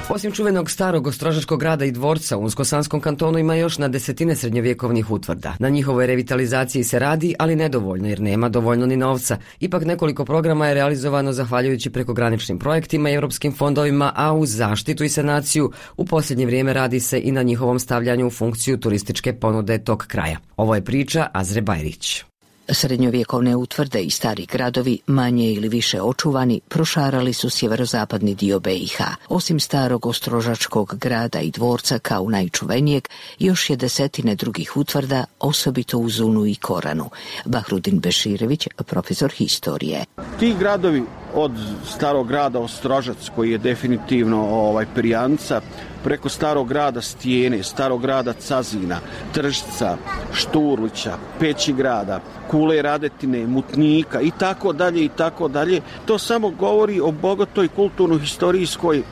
Osim 0.10 0.32
čuvenog 0.32 0.72
starog 0.72 1.08
ostrožačkog 1.08 1.60
grada 1.60 1.86
i 1.86 1.91
dvorca 1.91 2.38
u 2.38 2.41
Unskosanskom 2.41 3.02
kantonu 3.02 3.39
ima 3.39 3.56
još 3.56 3.78
na 3.78 3.88
desetine 3.88 4.36
srednjovjekovnih 4.36 5.12
utvrda. 5.12 5.56
Na 5.60 5.70
njihovoj 5.70 6.08
revitalizaciji 6.08 6.84
se 6.84 7.00
radi, 7.00 7.36
ali 7.39 7.56
nedovoljno 7.56 8.08
jer 8.08 8.22
nema 8.22 8.50
dovoljno 8.50 8.86
ni 8.86 8.98
novca. 8.98 9.38
Ipak 9.60 9.86
nekoliko 9.86 10.26
programa 10.26 10.68
je 10.68 10.74
realizovano 10.74 11.34
zahvaljujući 11.34 11.89
prekograničnim 11.89 12.60
projektima 12.60 13.10
i 13.10 13.13
europskim 13.13 13.54
fondovima, 13.54 14.12
a 14.15 14.34
uz 14.34 14.50
zaštitu 14.50 15.04
i 15.04 15.10
sanaciju 15.10 15.72
u 15.98 16.06
posljednje 16.06 16.46
vrijeme 16.46 16.74
radi 16.74 17.00
se 17.00 17.22
i 17.24 17.32
na 17.32 17.44
njihovom 17.44 17.80
stavljanju 17.80 18.28
u 18.28 18.32
funkciju 18.32 18.78
turističke 18.78 19.34
ponude 19.34 19.78
tog 19.78 20.06
kraja. 20.08 20.38
Ovo 20.58 20.76
je 20.76 20.86
priča 20.86 21.28
Azre 21.34 21.62
Bajrić. 21.62 22.24
Srednjovjekovne 22.69 23.56
utvrde 23.56 24.01
i 24.01 24.10
stari 24.10 24.45
gradovi, 24.45 24.99
manje 25.08 25.54
ili 25.54 25.69
više 25.69 26.01
očuvani, 26.01 26.62
prošarali 26.67 27.34
su 27.34 27.49
sjeverozapadni 27.49 28.36
dio 28.36 28.60
BiH. 28.60 28.97
Osim 29.30 29.60
starog 29.60 30.06
ostrožačkog 30.06 30.95
grada 30.97 31.39
i 31.39 31.51
dvorca 31.51 31.99
kao 31.99 32.30
najčuvenijeg, 32.30 33.08
još 33.39 33.69
je 33.69 33.75
desetine 33.75 34.36
drugih 34.36 34.78
utvrda, 34.78 35.25
osobito 35.39 35.97
u 35.97 36.10
Zunu 36.10 36.45
i 36.45 36.56
Koranu. 36.56 37.10
Bahrudin 37.45 37.99
Beširević, 37.99 38.67
profesor 38.86 39.32
historije. 39.32 40.06
Ti 40.39 40.56
gradovi 40.60 41.04
od 41.36 41.52
starog 41.86 42.28
grada 42.28 42.60
Ostrožac, 42.60 43.30
koji 43.36 43.52
je 43.52 43.58
definitivno 43.58 44.41
ovaj, 44.50 44.86
Prijanca, 44.95 45.62
preko 46.04 46.30
starog 46.30 46.67
grada 46.67 47.02
Stijene, 47.02 47.63
starog 47.63 48.02
grada 48.02 48.34
Cazina, 48.34 49.00
Tržca, 49.34 49.98
Šturlića, 50.34 51.17
Pećigrada, 51.39 52.19
Kule 52.52 52.82
Radetine, 52.82 53.48
Mutnika 53.48 54.21
i 54.21 54.32
tako 54.39 54.74
dalje 54.74 55.06
i 55.06 55.10
tako 55.10 55.48
dalje. 55.48 55.82
To 56.06 56.17
samo 56.17 56.50
govori 56.50 57.00
o 57.00 57.12
bogatoj 57.12 57.67
kulturno-historijskoj 57.67 59.04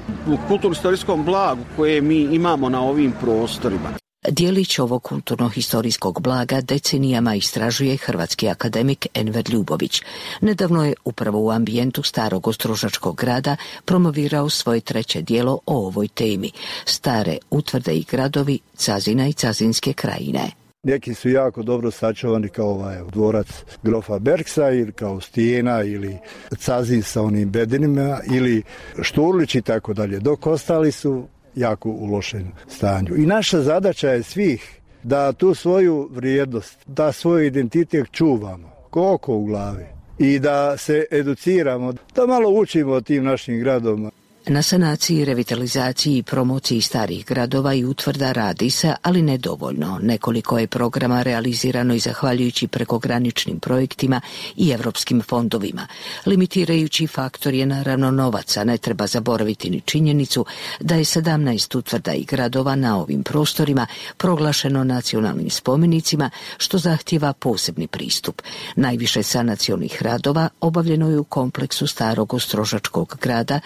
kulturno-historijskom 0.48 1.26
blagu 1.26 1.62
koje 1.76 2.02
mi 2.02 2.18
imamo 2.18 2.70
na 2.70 2.82
ovim 2.82 3.14
prostorima. 3.22 4.03
Dijelić 4.30 4.80
ovog 4.80 5.04
kulturno-historijskog 5.04 6.22
blaga 6.22 6.62
decenijama 6.62 7.36
istražuje 7.36 7.98
hrvatski 7.98 8.50
akademik 8.50 9.08
Enver 9.14 9.50
Ljubović. 9.50 10.02
Nedavno 10.42 10.86
je 10.86 10.94
upravo 11.06 11.40
u 11.40 11.52
ambijentu 11.52 12.04
starog 12.04 12.48
ostrožačkog 12.48 13.16
grada 13.16 13.56
promovirao 13.86 14.50
svoje 14.50 14.82
treće 14.82 15.22
dijelo 15.22 15.60
o 15.66 15.88
ovoj 15.88 16.08
temi. 16.08 16.52
Stare 16.86 17.38
utvrde 17.50 17.94
i 17.94 18.06
gradovi 18.12 18.60
Cazina 18.76 19.28
i 19.28 19.34
Cazinske 19.34 19.94
krajine. 19.94 20.52
Neki 20.84 21.14
su 21.14 21.30
jako 21.30 21.64
dobro 21.64 21.92
sačuvani 21.92 22.50
kao 22.50 22.70
ovaj 22.70 22.98
dvorac 23.12 23.48
grofa 23.84 24.20
Berksa 24.20 24.70
ili 24.70 24.92
kao 24.92 25.22
Stijena 25.22 25.84
ili 25.84 26.18
Cazin 26.58 27.04
sa 27.04 27.22
onim 27.22 27.50
bedinima 27.50 28.20
ili 28.34 28.64
Šturlić 29.02 29.56
i 29.56 29.62
tako 29.62 29.94
dalje. 29.94 30.20
Dok 30.20 30.48
ostali 30.48 30.92
su 30.92 31.28
jako 31.56 31.90
u 31.90 32.06
lošem 32.06 32.52
stanju. 32.68 33.16
I 33.16 33.26
naša 33.26 33.62
zadaća 33.62 34.10
je 34.10 34.24
svih 34.24 34.80
da 35.04 35.34
tu 35.34 35.54
svoju 35.54 36.10
vrijednost, 36.12 36.78
da 36.88 37.12
svoj 37.12 37.48
identitet 37.48 38.08
čuvamo, 38.12 38.70
koliko 38.90 39.36
u 39.36 39.46
glavi 39.46 39.86
i 40.20 40.40
da 40.40 40.78
se 40.78 41.06
educiramo, 41.12 41.94
da 42.16 42.26
malo 42.28 42.50
učimo 42.50 42.92
o 42.92 43.02
tim 43.02 43.24
našim 43.24 43.60
gradovima. 43.60 44.12
Na 44.48 44.62
sanaciji, 44.62 45.26
revitalizaciji 45.26 46.18
i 46.18 46.24
promociji 46.24 46.82
starih 46.82 47.26
gradova 47.26 47.74
i 47.74 47.86
utvrda 47.86 48.32
radi 48.32 48.70
se, 48.70 48.94
ali 49.02 49.22
nedovoljno. 49.22 50.00
Nekoliko 50.02 50.60
je 50.60 50.68
programa 50.68 51.22
realizirano 51.22 51.94
i 51.94 52.00
zahvaljujući 52.00 52.68
prekograničnim 52.68 53.60
projektima 53.60 54.22
i 54.56 54.72
europskim 54.72 55.22
fondovima. 55.22 55.88
Limitirajući 56.26 57.08
faktor 57.08 57.54
je 57.54 57.66
naravno 57.66 58.12
novaca, 58.12 58.64
ne 58.64 58.78
treba 58.78 59.08
zaboraviti 59.08 59.70
ni 59.70 59.82
činjenicu 59.82 60.46
da 60.80 60.96
je 60.96 61.04
17 61.04 61.78
utvrda 61.78 62.14
i 62.14 62.24
gradova 62.24 62.76
na 62.76 63.00
ovim 63.00 63.24
prostorima 63.24 63.88
proglašeno 64.18 64.84
nacionalnim 64.84 65.50
spomenicima, 65.50 66.30
što 66.58 66.78
zahtjeva 66.78 67.34
posebni 67.34 67.88
pristup. 67.88 68.42
Najviše 68.76 69.24
sanacionih 69.24 70.02
radova 70.02 70.50
obavljeno 70.62 71.10
je 71.10 71.20
u 71.20 71.24
kompleksu 71.24 71.88
starog 71.88 72.34
ostrožačkog 72.34 73.18
grada, 73.22 73.60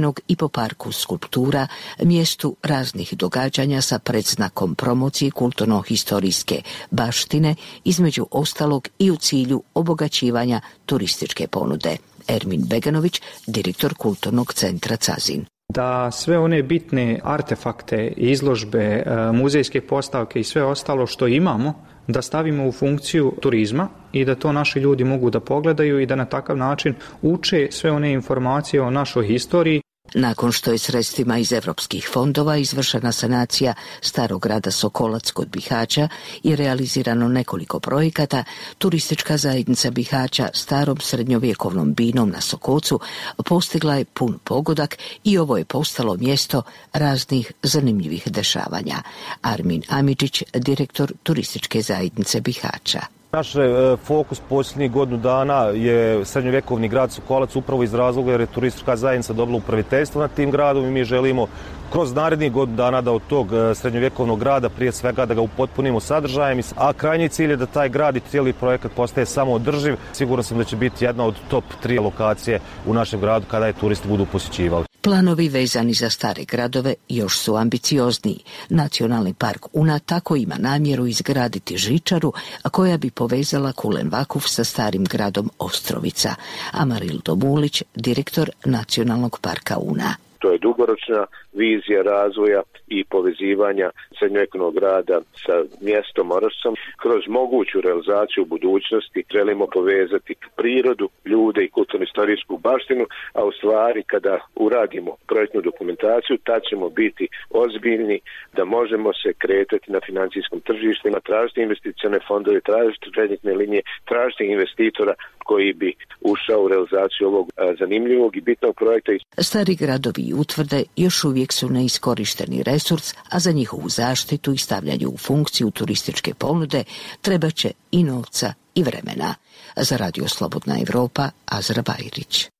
Šuven 0.00 0.14
i 0.28 0.36
po 0.36 0.48
parku 0.48 0.92
skulptura, 0.92 1.66
mjestu 2.02 2.56
raznih 2.62 3.14
događanja 3.16 3.80
sa 3.80 3.98
predznakom 3.98 4.74
promocije 4.74 5.30
kulturno-historijske 5.30 6.62
baštine, 6.90 7.54
između 7.84 8.26
ostalog 8.30 8.88
i 8.98 9.10
u 9.10 9.16
cilju 9.16 9.62
obogaćivanja 9.74 10.60
turističke 10.86 11.46
ponude. 11.46 11.96
Ermin 12.28 12.64
Beganović, 12.66 13.20
direktor 13.46 13.94
Kulturnog 13.94 14.52
centra 14.52 14.96
Cazin 14.96 15.44
da 15.74 16.10
sve 16.10 16.38
one 16.38 16.62
bitne 16.62 17.20
artefakte, 17.24 18.12
izložbe, 18.16 18.78
e, 18.78 19.32
muzejske 19.32 19.80
postavke 19.80 20.40
i 20.40 20.44
sve 20.44 20.64
ostalo 20.64 21.06
što 21.06 21.26
imamo 21.26 21.74
da 22.06 22.22
stavimo 22.22 22.68
u 22.68 22.72
funkciju 22.72 23.32
turizma 23.40 23.88
i 24.12 24.24
da 24.24 24.34
to 24.34 24.52
naši 24.52 24.78
ljudi 24.78 25.04
mogu 25.04 25.30
da 25.30 25.40
pogledaju 25.40 26.00
i 26.00 26.06
da 26.06 26.16
na 26.16 26.24
takav 26.24 26.56
način 26.56 26.94
uče 27.22 27.68
sve 27.70 27.90
one 27.90 28.12
informacije 28.12 28.82
o 28.82 28.90
našoj 28.90 29.26
historiji 29.26 29.80
nakon 30.14 30.52
što 30.52 30.72
je 30.72 30.78
sredstvima 30.78 31.38
iz 31.38 31.52
europskih 31.52 32.08
fondova 32.12 32.56
izvršena 32.56 33.12
sanacija 33.12 33.74
starog 34.00 34.42
grada 34.42 34.70
Sokolac 34.70 35.30
kod 35.30 35.48
Bihaća 35.48 36.08
i 36.42 36.56
realizirano 36.56 37.28
nekoliko 37.28 37.80
projekata, 37.80 38.44
turistička 38.78 39.36
zajednica 39.36 39.90
Bihaća 39.90 40.48
starom 40.54 41.00
srednjovjekovnom 41.00 41.94
binom 41.94 42.30
na 42.30 42.40
Sokocu 42.40 43.00
postigla 43.44 43.94
je 43.94 44.04
pun 44.04 44.38
pogodak 44.44 44.98
i 45.24 45.38
ovo 45.38 45.56
je 45.56 45.64
postalo 45.64 46.16
mjesto 46.16 46.62
raznih 46.92 47.52
zanimljivih 47.62 48.22
dešavanja. 48.26 49.02
Armin 49.42 49.82
Amidžić, 49.88 50.42
direktor 50.54 51.12
turističke 51.22 51.82
zajednice 51.82 52.40
Bihaća. 52.40 53.19
Naš 53.32 53.54
e, 53.56 53.60
fokus 54.04 54.40
posljednjih 54.48 54.90
godinu 54.90 55.18
dana 55.18 55.54
je 55.64 56.24
srednjovjekovni 56.24 56.88
grad 56.88 57.12
Sokolac 57.12 57.56
upravo 57.56 57.82
iz 57.82 57.94
razloga 57.94 58.30
jer 58.30 58.40
je 58.40 58.46
turistička 58.46 58.96
zajednica 58.96 59.32
dobila 59.32 59.58
upraviteljstvo 59.58 60.20
nad 60.20 60.34
tim 60.34 60.50
gradom 60.50 60.84
i 60.84 60.90
mi 60.90 61.04
želimo 61.04 61.46
kroz 61.92 62.14
narednih 62.14 62.52
godinu 62.52 62.76
dana 62.76 63.00
da 63.00 63.12
od 63.12 63.22
tog 63.28 63.52
e, 63.52 63.74
srednjovjekovnog 63.74 64.40
grada 64.40 64.68
prije 64.68 64.92
svega 64.92 65.26
da 65.26 65.34
ga 65.34 65.40
upotpunimo 65.40 66.00
sadržajem, 66.00 66.60
a 66.76 66.92
krajnji 66.92 67.28
cilj 67.28 67.50
je 67.50 67.56
da 67.56 67.66
taj 67.66 67.88
grad 67.88 68.16
i 68.16 68.20
cijeli 68.20 68.52
projekat 68.52 68.92
postaje 68.96 69.26
samo 69.26 69.52
održiv. 69.52 69.96
Siguran 70.12 70.44
sam 70.44 70.58
da 70.58 70.64
će 70.64 70.76
biti 70.76 71.04
jedna 71.04 71.24
od 71.24 71.34
top 71.50 71.64
tri 71.82 71.98
lokacije 71.98 72.60
u 72.86 72.94
našem 72.94 73.20
gradu 73.20 73.46
kada 73.50 73.66
je 73.66 73.72
turisti 73.72 74.08
budu 74.08 74.26
posjećivali. 74.26 74.89
Planovi 75.02 75.48
vezani 75.48 75.94
za 75.94 76.10
stare 76.10 76.44
gradove 76.44 76.94
još 77.08 77.38
su 77.38 77.56
ambiciozniji. 77.56 78.38
Nacionalni 78.68 79.34
park 79.34 79.66
Una 79.72 79.98
tako 79.98 80.36
ima 80.36 80.56
namjeru 80.58 81.06
izgraditi 81.06 81.76
žičaru, 81.76 82.32
koja 82.70 82.96
bi 82.96 83.10
povezala 83.10 83.72
Kulen 83.72 84.08
Vakuf 84.10 84.44
sa 84.46 84.64
starim 84.64 85.04
gradom 85.04 85.50
Ostrovica. 85.58 86.34
Amaril 86.72 87.20
Domulić, 87.24 87.82
direktor 87.94 88.50
Nacionalnog 88.64 89.38
parka 89.40 89.78
Una. 89.78 90.29
To 90.40 90.52
je 90.52 90.58
dugoročna 90.58 91.26
vizija 91.52 92.02
razvoja 92.02 92.62
i 92.88 93.04
povezivanja 93.04 93.90
srednjovjekovnog 94.18 94.74
grada 94.74 95.20
sa 95.44 95.56
mjestom 95.80 96.30
Orosom. 96.30 96.74
Kroz 97.02 97.22
moguću 97.28 97.80
realizaciju 97.80 98.44
budućnosti 98.44 99.24
želimo 99.32 99.66
povezati 99.66 100.34
prirodu, 100.56 101.08
ljude 101.24 101.64
i 101.64 101.70
kulturno-istorijsku 101.70 102.58
baštinu, 102.58 103.04
a 103.32 103.44
u 103.44 103.52
stvari 103.52 104.02
kada 104.02 104.38
uradimo 104.54 105.16
projektnu 105.26 105.60
dokumentaciju, 105.60 106.38
tad 106.44 106.60
ćemo 106.70 106.88
biti 106.88 107.28
ozbiljni 107.50 108.20
da 108.56 108.64
možemo 108.64 109.10
se 109.12 109.32
kretati 109.38 109.92
na 109.92 110.00
financijskom 110.06 110.60
tržištima, 110.60 111.20
tražiti 111.20 111.62
investicione 111.62 112.18
fondove, 112.28 112.60
tražiti 112.60 113.12
kreditne 113.14 113.52
linije, 113.54 113.82
tražiti 114.04 114.44
investitora 114.44 115.14
koji 115.44 115.72
bi 115.72 115.94
ušao 116.20 116.62
u 116.62 116.68
realizaciju 116.68 117.26
ovog 117.26 117.46
zanimljivog 117.78 118.36
i 118.36 118.40
bitnog 118.40 118.74
projekta. 118.76 119.12
Stari 119.38 119.74
gradovi 119.74 120.29
i 120.30 120.34
utvrde 120.34 120.84
još 120.96 121.24
uvijek 121.24 121.52
su 121.52 121.68
neiskorišteni 121.68 122.62
resurs, 122.62 123.14
a 123.28 123.40
za 123.40 123.52
njihovu 123.52 123.88
zaštitu 123.88 124.52
i 124.52 124.58
stavljanje 124.58 125.06
u 125.06 125.16
funkciju 125.16 125.70
turističke 125.70 126.34
ponude 126.34 126.84
treba 127.20 127.50
će 127.50 127.70
i 127.92 128.04
novca 128.04 128.52
i 128.74 128.82
vremena. 128.82 129.34
Za 129.76 129.96
Radio 129.96 130.28
Slobodna 130.28 130.78
Evropa, 130.80 131.30
Azra 131.46 131.82
Bajrić. 131.82 132.59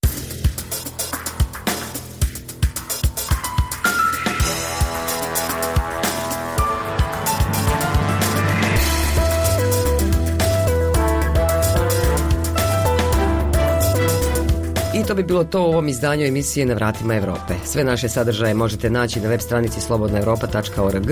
To 15.11 15.15
bi 15.15 15.23
bilo 15.23 15.45
to 15.45 15.63
u 15.63 15.65
ovom 15.65 15.89
izdanju 15.89 16.27
emisije 16.27 16.67
Na 16.67 16.75
vratima 16.75 17.17
Europe. 17.17 17.55
Sve 17.65 17.85
naše 17.85 18.09
sadržaje 18.09 18.55
možete 18.55 18.91
naći 18.91 19.21
na 19.21 19.29
web 19.29 19.41
stranici 19.41 19.81
slobodnaeuropa.org, 19.81 21.07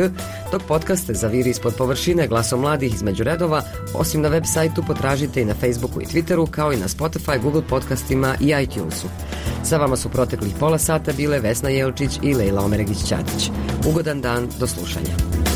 dok 0.52 0.62
podcaste 0.68 1.14
zaviri 1.14 1.50
ispod 1.50 1.74
površine 1.78 2.26
glasom 2.26 2.61
mladih 2.61 2.94
između 2.94 3.24
redova, 3.24 3.62
osim 3.94 4.20
na 4.20 4.28
web 4.28 4.44
sajtu 4.46 4.82
potražite 4.87 5.42
i 5.42 5.44
na 5.44 5.54
Facebooku 5.54 6.00
i 6.00 6.04
Twitteru, 6.04 6.50
kao 6.50 6.72
i 6.72 6.76
na 6.76 6.88
Spotify, 6.88 7.42
Google 7.42 7.62
podcastima 7.68 8.34
i 8.40 8.54
iTunesu. 8.62 9.06
Sa 9.64 9.76
vama 9.76 9.96
su 9.96 10.08
proteklih 10.08 10.54
pola 10.61 10.78
sata 10.78 11.12
bile 11.12 11.40
Vesna 11.40 11.68
Jelčić 11.68 12.18
i 12.22 12.34
Lejla 12.34 12.62
Omeregić-Ćatić. 12.62 13.50
Ugodan 13.88 14.20
dan, 14.20 14.48
do 14.58 14.66
slušanja. 14.66 15.47